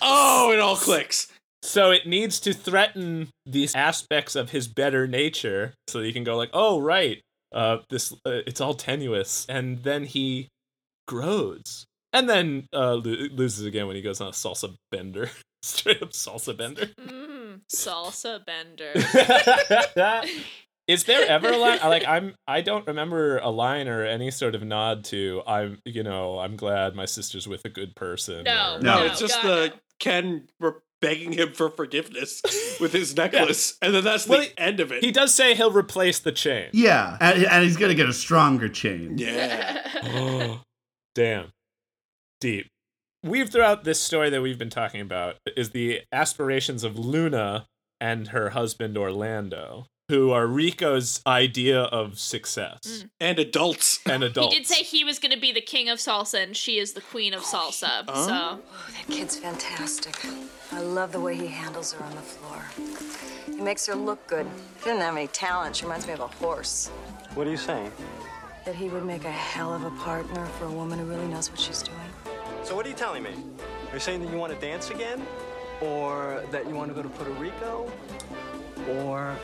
[0.00, 1.26] oh, it all clicks.
[1.62, 6.24] So it needs to threaten these aspects of his better nature, so that he can
[6.24, 7.20] go like, "Oh, right,
[7.52, 10.48] uh, this uh, it's all tenuous," and then he
[11.08, 15.30] grows, and then uh, lo- loses again when he goes on a salsa bender,
[15.62, 16.86] straight up salsa bender.
[17.00, 18.92] Mm, salsa bender.
[20.86, 24.54] Is there ever a line like I'm I don't remember a line or any sort
[24.54, 28.44] of nod to I'm you know I'm glad my sister's with a good person.
[28.44, 32.42] No, or- No, it's just the Ken re- begging him for forgiveness
[32.80, 35.02] with his necklace, and then that's the he- end of it.
[35.04, 36.70] He does say he'll replace the chain.
[36.72, 39.18] Yeah, and, and he's gonna get a stronger chain.
[39.18, 39.86] Yeah.
[40.04, 40.62] oh,
[41.14, 41.46] damn.
[42.40, 42.68] Deep.
[43.24, 47.66] Weave throughout this story that we've been talking about is the aspirations of Luna
[48.00, 53.10] and her husband Orlando, who are Rico's idea of success mm.
[53.20, 54.00] and adults.
[54.06, 54.54] and adults.
[54.54, 56.94] He did say he was going to be the king of salsa and she is
[56.94, 58.04] the queen of salsa.
[58.08, 58.26] Oh.
[58.26, 58.60] So
[58.92, 60.16] That kid's fantastic.
[60.72, 62.64] I love the way he handles her on the floor.
[63.54, 64.46] He makes her look good.
[64.78, 65.76] She doesn't have any talent.
[65.76, 66.88] She reminds me of a horse.
[67.34, 67.92] What are you saying?
[68.64, 71.50] That he would make a hell of a partner for a woman who really knows
[71.50, 71.98] what she's doing.
[72.64, 73.30] So what are you telling me?
[73.30, 75.22] Are you saying that you want to dance again?
[75.82, 77.90] Or that you want to go to Puerto Rico?
[78.90, 79.36] Or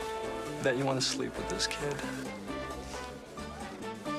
[0.63, 1.95] that you want to sleep with this kid?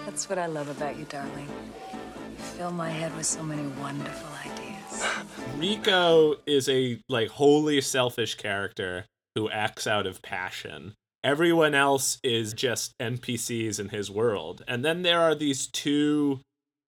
[0.04, 1.48] That's what I love about you, darling.
[1.92, 5.04] You fill my head with so many wonderful ideas.
[5.58, 10.94] Rico is a like wholly selfish character who acts out of passion.
[11.24, 14.62] Everyone else is just NPCs in his world.
[14.68, 16.40] And then there are these two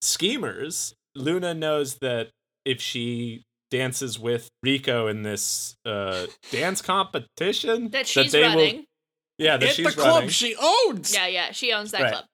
[0.01, 0.93] schemers.
[1.15, 2.29] Luna knows that
[2.63, 8.85] if she dances with Rico in this uh, dance competition, that she's they will- running.
[9.37, 10.29] Yeah, that At she's the club running.
[10.29, 11.13] she owns.
[11.13, 12.11] Yeah, yeah, she owns that Right.
[12.13, 12.25] club.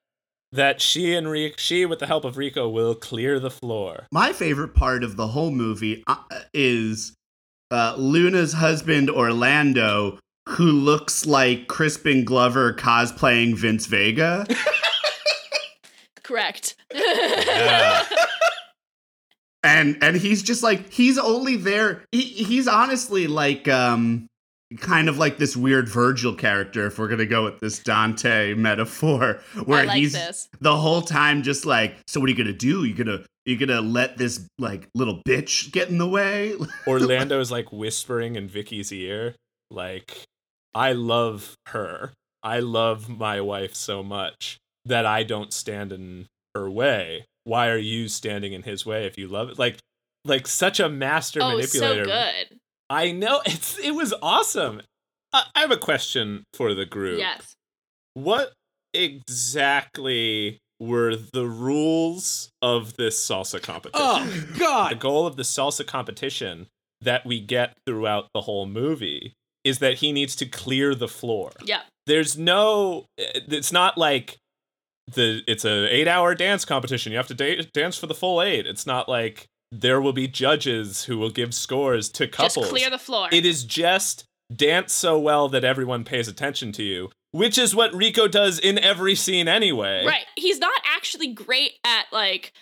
[0.51, 4.05] that she and Rico, she with the help of Rico will clear the floor.
[4.11, 6.17] My favorite part of the whole movie uh,
[6.53, 7.13] is
[7.71, 14.45] uh, Luna's husband Orlando, who looks like Crispin Glover cosplaying Vince Vega.
[16.21, 16.75] Correct.
[19.63, 24.27] and and he's just like he's only there he, he's honestly like um
[24.79, 29.39] kind of like this weird virgil character if we're gonna go with this dante metaphor
[29.65, 30.49] where like he's this.
[30.61, 33.81] the whole time just like so what are you gonna do you gonna you gonna
[33.81, 36.55] let this like little bitch get in the way
[36.87, 39.35] Orlando is like whispering in Vicky's ear,
[39.69, 40.23] like,
[40.73, 42.13] I love her.
[42.41, 47.25] I love my wife so much that I don't stand in her way.
[47.45, 49.59] Why are you standing in his way if you love it?
[49.59, 49.77] Like,
[50.25, 52.05] like such a master oh, so manipulator.
[52.05, 52.59] good.
[52.89, 54.81] I know it's it was awesome.
[55.31, 57.19] I, I have a question for the group.
[57.19, 57.53] Yes.
[58.13, 58.53] What
[58.93, 64.05] exactly were the rules of this salsa competition?
[64.05, 64.91] Oh, God.
[64.91, 66.67] The goal of the salsa competition
[67.01, 71.51] that we get throughout the whole movie is that he needs to clear the floor.
[71.63, 71.81] Yeah.
[72.05, 74.37] There's no eh, it's not like
[75.07, 77.11] the it's a 8-hour dance competition.
[77.11, 78.65] You have to da- dance for the full 8.
[78.65, 79.45] It's not like
[79.79, 82.55] there will be judges who will give scores to couples.
[82.55, 83.27] Just clear the floor.
[83.31, 87.93] It is just dance so well that everyone pays attention to you, which is what
[87.93, 90.05] Rico does in every scene anyway.
[90.05, 90.25] Right.
[90.35, 92.53] He's not actually great at like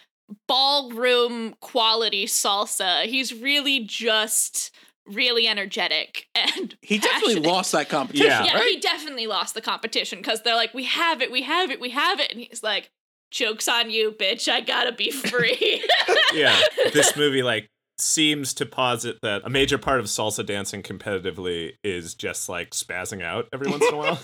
[0.47, 3.05] ballroom quality salsa.
[3.05, 4.72] He's really just
[5.07, 7.51] really energetic and He definitely passionate.
[7.51, 8.70] lost that competition, Yeah, right?
[8.72, 11.89] he definitely lost the competition because they're like, "We have it, we have it, we
[11.89, 12.89] have it," and he's like,
[13.32, 14.48] "Jokes on you, bitch!
[14.52, 15.84] I gotta be free."
[16.34, 16.60] yeah,
[16.94, 17.68] this movie like
[17.98, 23.24] seems to posit that a major part of salsa dancing competitively is just like spazzing
[23.24, 24.20] out every once in a while.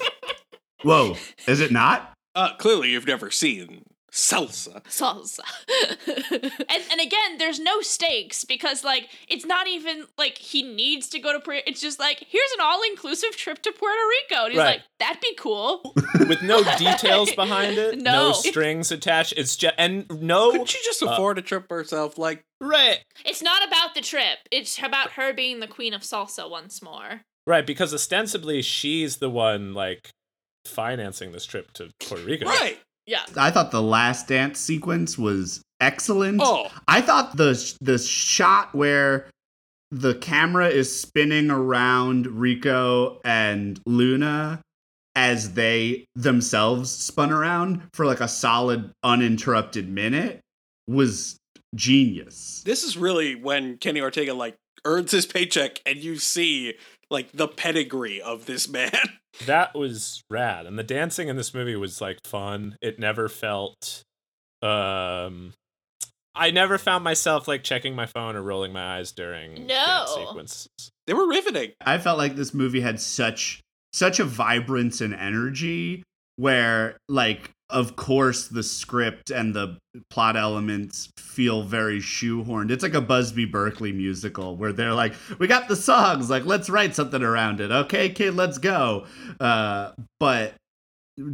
[0.83, 1.15] whoa
[1.47, 4.81] is it not Uh, clearly, you've never seen Salsa.
[4.85, 5.39] salsa.
[6.07, 11.19] and and again, there's no stakes because like it's not even like he needs to
[11.19, 11.61] go to Puerto.
[11.67, 14.65] It's just like here's an all inclusive trip to Puerto Rico, and he's Right.
[14.77, 15.93] like that'd be cool.
[16.27, 18.31] with no details behind it, no, No.
[18.33, 19.33] strings attached.
[19.37, 20.51] It's just and no.
[20.51, 22.17] Could she just uh, afford a trip herself?
[22.17, 24.39] Like, right, It's not about the trip.
[24.51, 27.21] It's about her being the queen of salsa once more.
[27.45, 30.09] right, because ostensibly she's the one like
[30.65, 32.45] financing this trip to Puerto Rico.
[32.45, 32.79] right.
[33.07, 33.23] Yeah.
[33.37, 36.41] I thought the last dance sequence was excellent.
[36.43, 36.69] Oh.
[36.87, 39.29] I thought the the shot where
[39.89, 44.61] the camera is spinning around Rico and Luna
[45.15, 50.41] as they themselves spun around for like a solid uninterrupted minute
[50.87, 51.37] was
[51.73, 52.61] genius.
[52.65, 54.55] This is really when Kenny Ortega like
[54.85, 56.75] earns his paycheck and you see
[57.09, 58.91] like the pedigree of this man.
[59.45, 62.75] That was rad, and the dancing in this movie was like fun.
[62.81, 64.01] It never felt.
[64.63, 65.53] Um,
[66.33, 70.05] I never found myself like checking my phone or rolling my eyes during dance No.
[70.15, 70.67] sequences.
[71.05, 71.73] They were riveting.
[71.81, 73.61] I felt like this movie had such
[73.93, 76.03] such a vibrance and energy
[76.37, 79.77] where like of course the script and the
[80.09, 82.71] plot elements feel very shoehorned.
[82.71, 86.69] It's like a Busby Berkeley musical where they're like, "We got the songs, like let's
[86.69, 89.05] write something around it." Okay, kid, let's go.
[89.39, 90.53] Uh but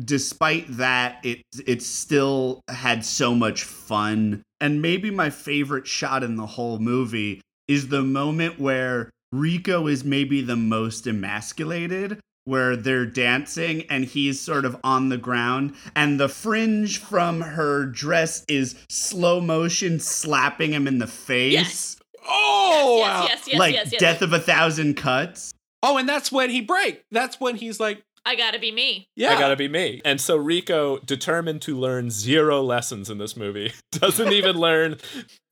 [0.05, 6.38] despite that it it still had so much fun and maybe my favorite shot in
[6.38, 13.05] the whole movie is the moment where Rico is maybe the most emasculated where they're
[13.05, 18.75] dancing and he's sort of on the ground and the fringe from her dress is
[18.89, 21.97] slow motion slapping him in the face Yes.
[22.27, 23.25] Oh, yes, wow.
[23.29, 23.99] yes, yes, like yes, yes.
[23.99, 25.53] death of a thousand cuts
[25.85, 27.03] Oh, and that's when he break.
[27.11, 29.09] That's when he's like, I gotta be me.
[29.15, 29.36] yeah.
[29.36, 30.01] I gotta be me.
[30.05, 34.97] And so Rico, determined to learn zero lessons in this movie, doesn't even learn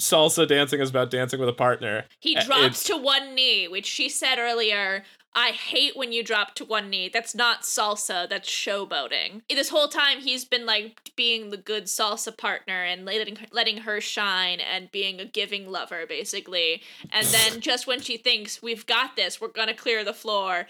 [0.01, 2.05] salsa dancing is about dancing with a partner.
[2.19, 5.03] He drops it's- to one knee, which she said earlier.
[5.33, 7.09] I hate when you drop to one knee.
[7.11, 9.43] That's not salsa, that's showboating.
[9.49, 14.01] This whole time he's been like being the good salsa partner and letting letting her
[14.01, 16.81] shine and being a giving lover basically.
[17.13, 20.67] And then just when she thinks we've got this, we're going to clear the floor,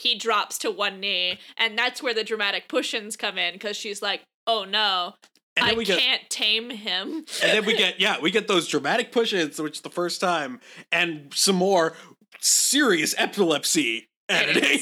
[0.00, 4.00] he drops to one knee and that's where the dramatic push-ins come in cuz she's
[4.02, 5.14] like, "Oh no,
[5.56, 8.48] And then I we get- can't tame him." and then we get yeah, we get
[8.48, 11.96] those dramatic push-ins, which is the first time, and some more
[12.40, 14.80] serious epilepsy editing.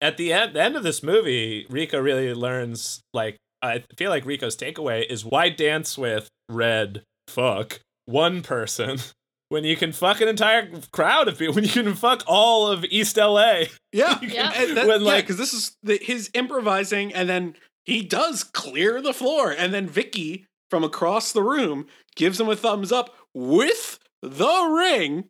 [0.00, 4.26] at the end, the end of this movie, Rico really learns like I feel like
[4.26, 8.98] Rico's takeaway is why dance with red fuck one person
[9.54, 12.84] when you can fuck an entire crowd of people when you can fuck all of
[12.86, 13.66] East LA.
[13.92, 14.50] Yeah, Yeah.
[14.52, 18.42] And that, When, yeah, like- because this is the, his improvising, and then he does
[18.42, 21.86] clear the floor, and then Vicky from across the room
[22.16, 25.26] gives him a thumbs up with the ring.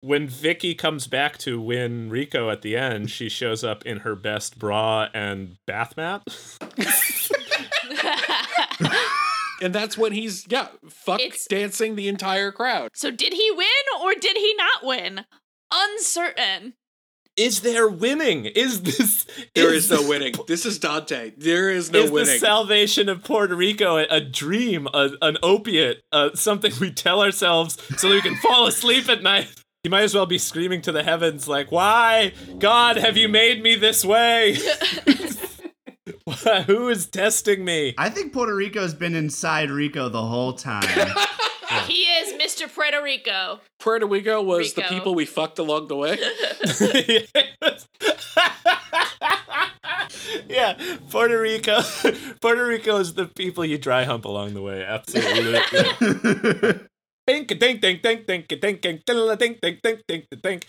[0.00, 4.16] When Vicky comes back to win Rico at the end, she shows up in her
[4.16, 6.22] best bra and bath mat.
[9.62, 12.90] And that's when he's yeah, fuck It's- dancing the entire crowd.
[12.94, 15.24] So did he win or did he not win?
[15.72, 16.74] Uncertain.
[17.36, 18.46] Is there winning?
[18.46, 20.32] Is this There is no winning.
[20.48, 21.32] This is Dante.
[21.36, 22.38] There is no is the winning.
[22.38, 27.76] salvation of Puerto Rico a, a dream, a, an opiate, uh, something we tell ourselves
[27.98, 29.48] so that we can fall asleep at night?
[29.84, 33.62] You might as well be screaming to the heavens, like, "Why, God, have you made
[33.62, 34.56] me this way?
[36.66, 40.84] Who is testing me?" I think Puerto Rico's been inside Rico the whole time.
[41.86, 42.72] He is Mr.
[42.72, 43.60] Puerto Rico.
[43.80, 46.18] Puerto Rico was the people we fucked along the way.
[50.48, 50.74] yeah,
[51.10, 51.80] Puerto Rico.
[52.40, 54.84] Puerto Rico is the people you dry hump along the way.
[54.84, 55.58] Absolutely.
[57.26, 59.02] Think, think, think, think, think, think, think, think, think,
[59.36, 60.64] think, think, think, think, think,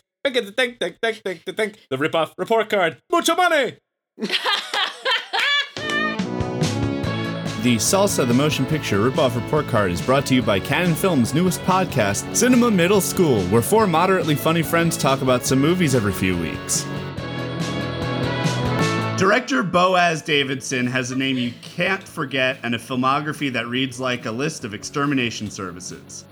[0.55, 1.80] think, think, think, think, think.
[1.91, 2.97] The rip-off report card.
[3.12, 3.78] Mucho money.
[7.68, 11.34] The Salsa the Motion Picture Ripoff Report Card is brought to you by Canon Films'
[11.34, 16.13] newest podcast, Cinema Middle School, where four moderately funny friends talk about some movies every
[16.13, 16.86] few weeks.
[19.18, 24.28] Director Boaz Davidson has a name you can't forget and a filmography that reads like
[24.28, 26.24] a list of extermination services.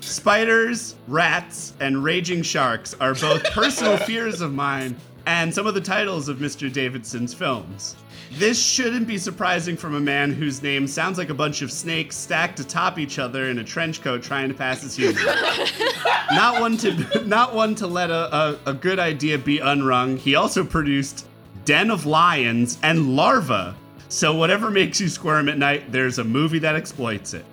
[0.00, 5.80] Spiders, rats, and raging sharks are both personal fears of mine and some of the
[5.80, 6.70] titles of Mr.
[6.70, 7.96] Davidson's films.
[8.36, 12.16] This shouldn't be surprising from a man whose name sounds like a bunch of snakes
[12.16, 15.24] stacked atop each other in a trench coat trying to pass as human.
[16.32, 20.16] not one to not one to let a, a, a good idea be unrung.
[20.16, 21.28] He also produced
[21.64, 23.76] Den of Lions and Larva,
[24.08, 27.44] So, whatever makes you squirm at night, there's a movie that exploits it.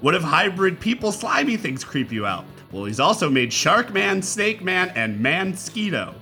[0.00, 2.44] What if hybrid people slimy things creep you out?
[2.72, 6.14] Well, he's also made Shark Man, Snake Man, and Mansquito.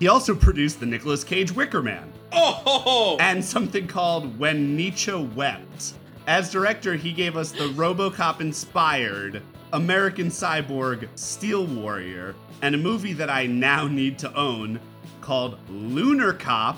[0.00, 2.11] He also produced the Nicolas Cage Wicker Man.
[2.32, 3.16] Oh!
[3.20, 5.94] And something called When Nietzsche Wept.
[6.26, 13.12] As director, he gave us the Robocop inspired American Cyborg Steel Warrior, and a movie
[13.14, 14.78] that I now need to own
[15.20, 16.76] called Lunar Cop.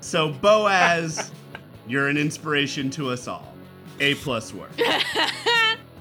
[0.00, 1.30] so, Boaz,
[1.88, 3.54] you're an inspiration to us all.
[4.00, 4.70] A plus work.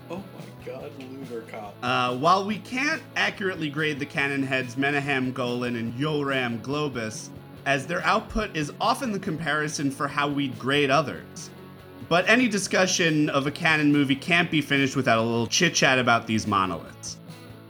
[0.10, 1.76] Oh my god, Lunar Cop.
[1.84, 7.28] Uh, while we can't accurately grade the Canon heads Menahem Golan and Yoram Globus,
[7.68, 11.49] as their output is often the comparison for how we'd grade others.
[12.07, 15.99] But any discussion of a canon movie can't be finished without a little chit chat
[15.99, 17.18] about these monoliths.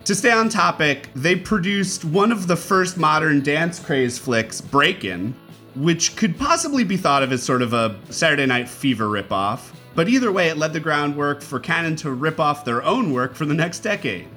[0.06, 5.34] To stay on topic, they produced one of the first modern dance craze flicks, Breakin',
[5.76, 9.74] which could possibly be thought of as sort of a Saturday Night Fever ripoff.
[9.96, 13.34] But either way, it led the groundwork for Canon to rip off their own work
[13.34, 14.28] for the next decade.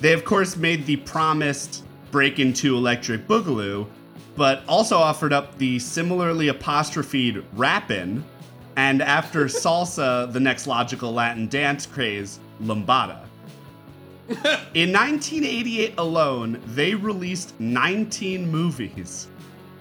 [0.00, 3.86] They, of course, made the promised Breakin' 2 Electric Boogaloo,
[4.36, 8.24] but also offered up the similarly apostrophed Rappin',
[8.76, 13.20] and after salsa, the next logical Latin dance craze, Lambada.
[14.74, 19.28] In 1988 alone, they released 19 movies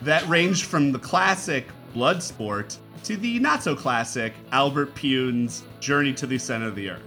[0.01, 6.25] that ranged from the classic Bloodsport to the not so classic Albert Pyun's Journey to
[6.25, 7.03] the Center of the Earth.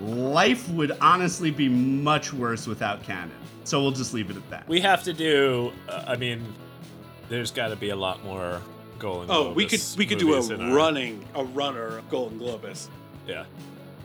[0.00, 3.30] Life would honestly be much worse without canon,
[3.64, 4.68] so we'll just leave it at that.
[4.68, 5.72] We have to do.
[5.88, 6.42] Uh, I mean,
[7.28, 8.60] there's got to be a lot more
[8.98, 9.34] Golden globus.
[9.34, 12.88] Oh, we could we could do a movies in our- running a runner Golden Globus.
[13.26, 13.44] Yeah.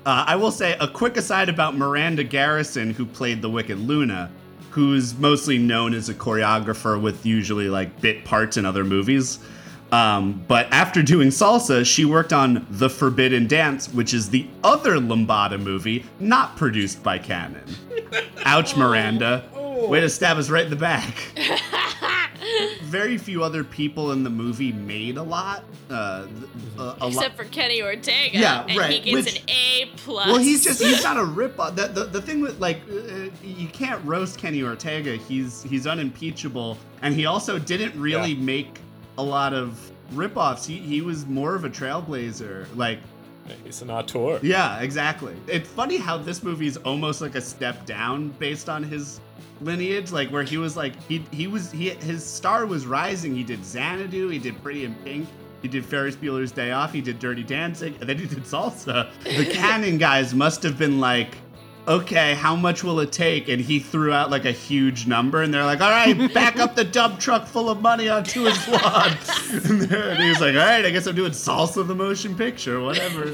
[0.06, 4.32] Uh, I will say a quick aside about Miranda Garrison, who played the Wicked Luna,
[4.72, 9.40] who's mostly known as a choreographer with usually like bit parts in other movies.
[9.92, 14.98] Um, but after doing salsa, she worked on The Forbidden Dance, which is the other
[14.98, 17.64] Lambada movie not produced by Canon.
[18.46, 19.44] Ouch, Miranda.
[19.56, 21.16] Way to stab us right in the back.
[22.84, 25.64] Very few other people in the movie made a lot.
[25.90, 26.26] Uh,
[26.78, 28.38] a- a lot- Except for Kenny Ortega.
[28.38, 30.28] Yeah, and right, He gets which- an A plus.
[30.28, 31.76] Well, he's just he's not a rip off.
[31.76, 35.16] The, the, the thing with like uh, you can't roast Kenny Ortega.
[35.16, 38.80] He's he's unimpeachable, and he also didn't really make
[39.20, 40.66] a lot of rip-offs.
[40.66, 42.66] He he was more of a trailblazer.
[42.76, 43.00] Like
[43.64, 44.40] He's an auteur.
[44.44, 45.36] yeah, exactly.
[45.48, 49.20] It's funny how this movie is almost like a step down based on his
[49.62, 53.36] lineage, like where he was like he he was he his star was rising.
[53.36, 55.28] He did Xanadu, he did Pretty in Pink,
[55.62, 59.10] he did Ferris Bueller's Day Off, he did Dirty Dancing, and then he did Salsa.
[59.24, 61.36] The Canon guys must have been like.
[61.88, 63.48] Okay, how much will it take?
[63.50, 66.76] And he threw out like a huge number, and they're like, "All right, back up
[66.76, 69.18] the dump truck full of money onto his lawn."
[69.52, 72.80] and, and he was like, "All right, I guess I'm doing salsa the motion picture,
[72.80, 73.32] whatever."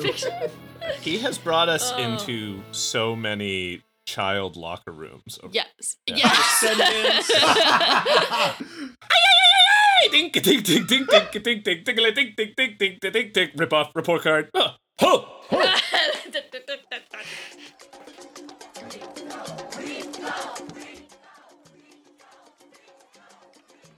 [1.02, 1.98] He has brought us Oh.
[1.98, 5.38] into so many child locker rooms.
[5.44, 5.98] Over Yes.
[6.08, 6.16] Yeah.
[6.18, 7.32] Yes.
[10.02, 13.34] Hey, dink, dink, dink, dink, dink, dink, dink, dink, dink, dink, dink, dink, dink, dink,
[13.34, 14.50] dink, rip off report card.
[14.54, 15.26] Oh, ho,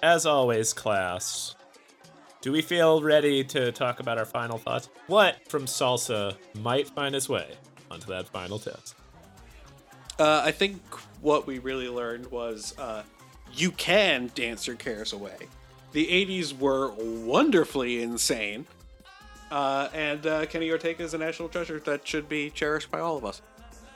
[0.01, 1.55] As always, class,
[2.41, 4.89] do we feel ready to talk about our final thoughts?
[5.07, 7.55] What from salsa might find its way
[7.89, 8.95] onto that final test?
[10.19, 10.81] Uh, I think
[11.21, 13.03] what we really learned was uh,
[13.53, 15.37] you can dance your cares away.
[15.93, 18.65] The 80s were wonderfully insane.
[19.49, 23.17] Uh, and uh, Kenny Ortega is a national treasure that should be cherished by all
[23.17, 23.41] of us.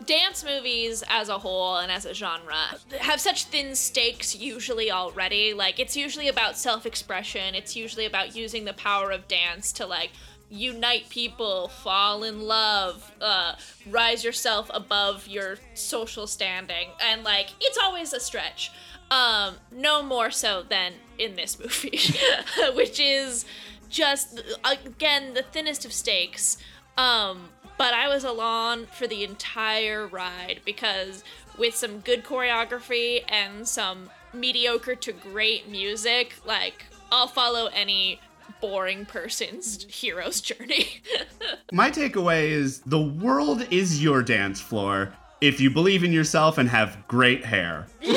[0.06, 2.56] Dance movies as a whole and as a genre
[3.00, 5.54] have such thin stakes usually already.
[5.54, 7.56] Like it's usually about self-expression.
[7.56, 10.12] It's usually about using the power of dance to like
[10.50, 13.56] unite people fall in love uh,
[13.90, 16.90] rise yourself above your social standing.
[17.00, 18.72] And like it's always a stretch.
[19.10, 22.00] Um no more so than in this movie
[22.76, 23.46] which is
[23.90, 26.58] just again the thinnest of stakes.
[26.98, 31.24] Um but I was along for the entire ride because
[31.58, 38.20] with some good choreography and some mediocre to great music, like I'll follow any
[38.62, 41.02] boring person's hero's journey.
[41.72, 46.70] My takeaway is the world is your dance floor if you believe in yourself and
[46.70, 47.88] have great hair.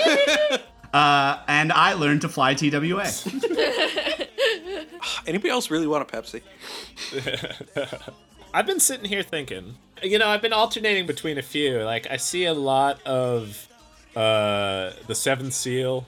[0.92, 3.06] uh, and I learned to fly TWA.
[5.26, 6.42] Anybody else really want a Pepsi?
[8.54, 11.80] I've been sitting here thinking, you know, I've been alternating between a few.
[11.82, 13.66] Like, I see a lot of
[14.14, 16.06] uh, the Seventh Seal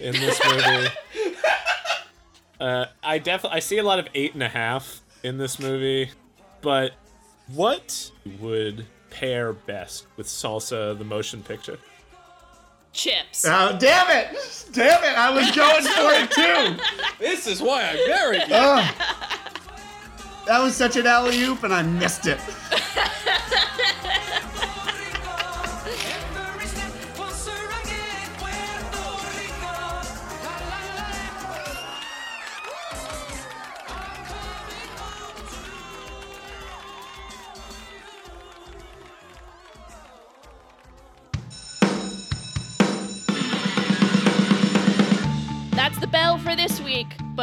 [0.00, 0.88] in this movie.
[2.58, 6.10] Uh, I definitely I see a lot of eight and a half in this movie,
[6.62, 6.92] but
[7.52, 11.78] what would pair best with Salsa the motion picture?
[12.94, 13.44] Chips.
[13.46, 14.66] Oh, damn it!
[14.72, 15.18] Damn it!
[15.18, 16.82] I was going for it too.
[17.18, 18.54] This is why I married you.
[18.54, 18.94] Ugh.
[20.46, 22.40] That was such an alley oop, and I missed it.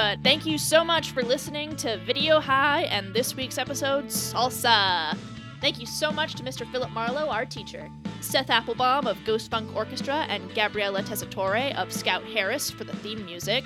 [0.02, 5.16] But thank you so much for listening to Video High and this week's episode, Salsa.
[5.62, 6.66] Thank you so much to Mr.
[6.72, 7.88] Philip Marlowe, our teacher,
[8.20, 13.24] Seth Applebaum of Ghost Funk Orchestra, and Gabriella Tessitore of Scout Harris for the theme
[13.26, 13.64] music.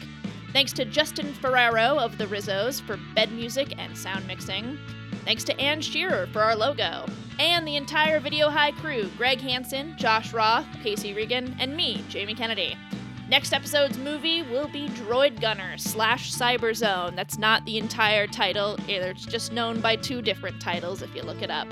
[0.51, 4.77] Thanks to Justin Ferrero of the Rizzos for bed music and sound mixing.
[5.23, 7.05] Thanks to Ann Shearer for our logo.
[7.39, 12.35] And the entire Video High crew Greg Hansen, Josh Roth, Casey Regan, and me, Jamie
[12.35, 12.75] Kennedy.
[13.27, 17.15] Next episode's movie will be Droid Gunner slash Cyber Zone.
[17.15, 21.41] That's not the entire title, it's just known by two different titles if you look
[21.41, 21.67] it up.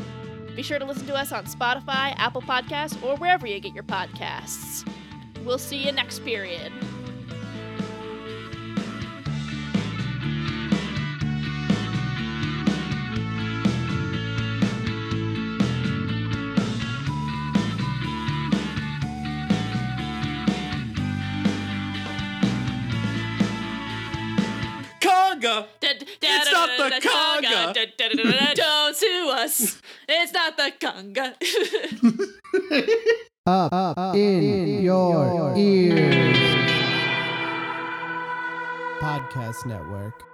[0.55, 3.83] Be sure to listen to us on Spotify, Apple Podcasts, or wherever you get your
[3.83, 4.87] podcasts.
[5.45, 6.71] We'll see you next period.
[25.43, 25.67] Conga.
[25.81, 28.55] It's not the conga.
[28.55, 29.81] Don't sue us.
[30.07, 31.35] It's not the conga.
[33.45, 36.37] Up, up in, your, ears.
[39.01, 40.32] Podcast Network.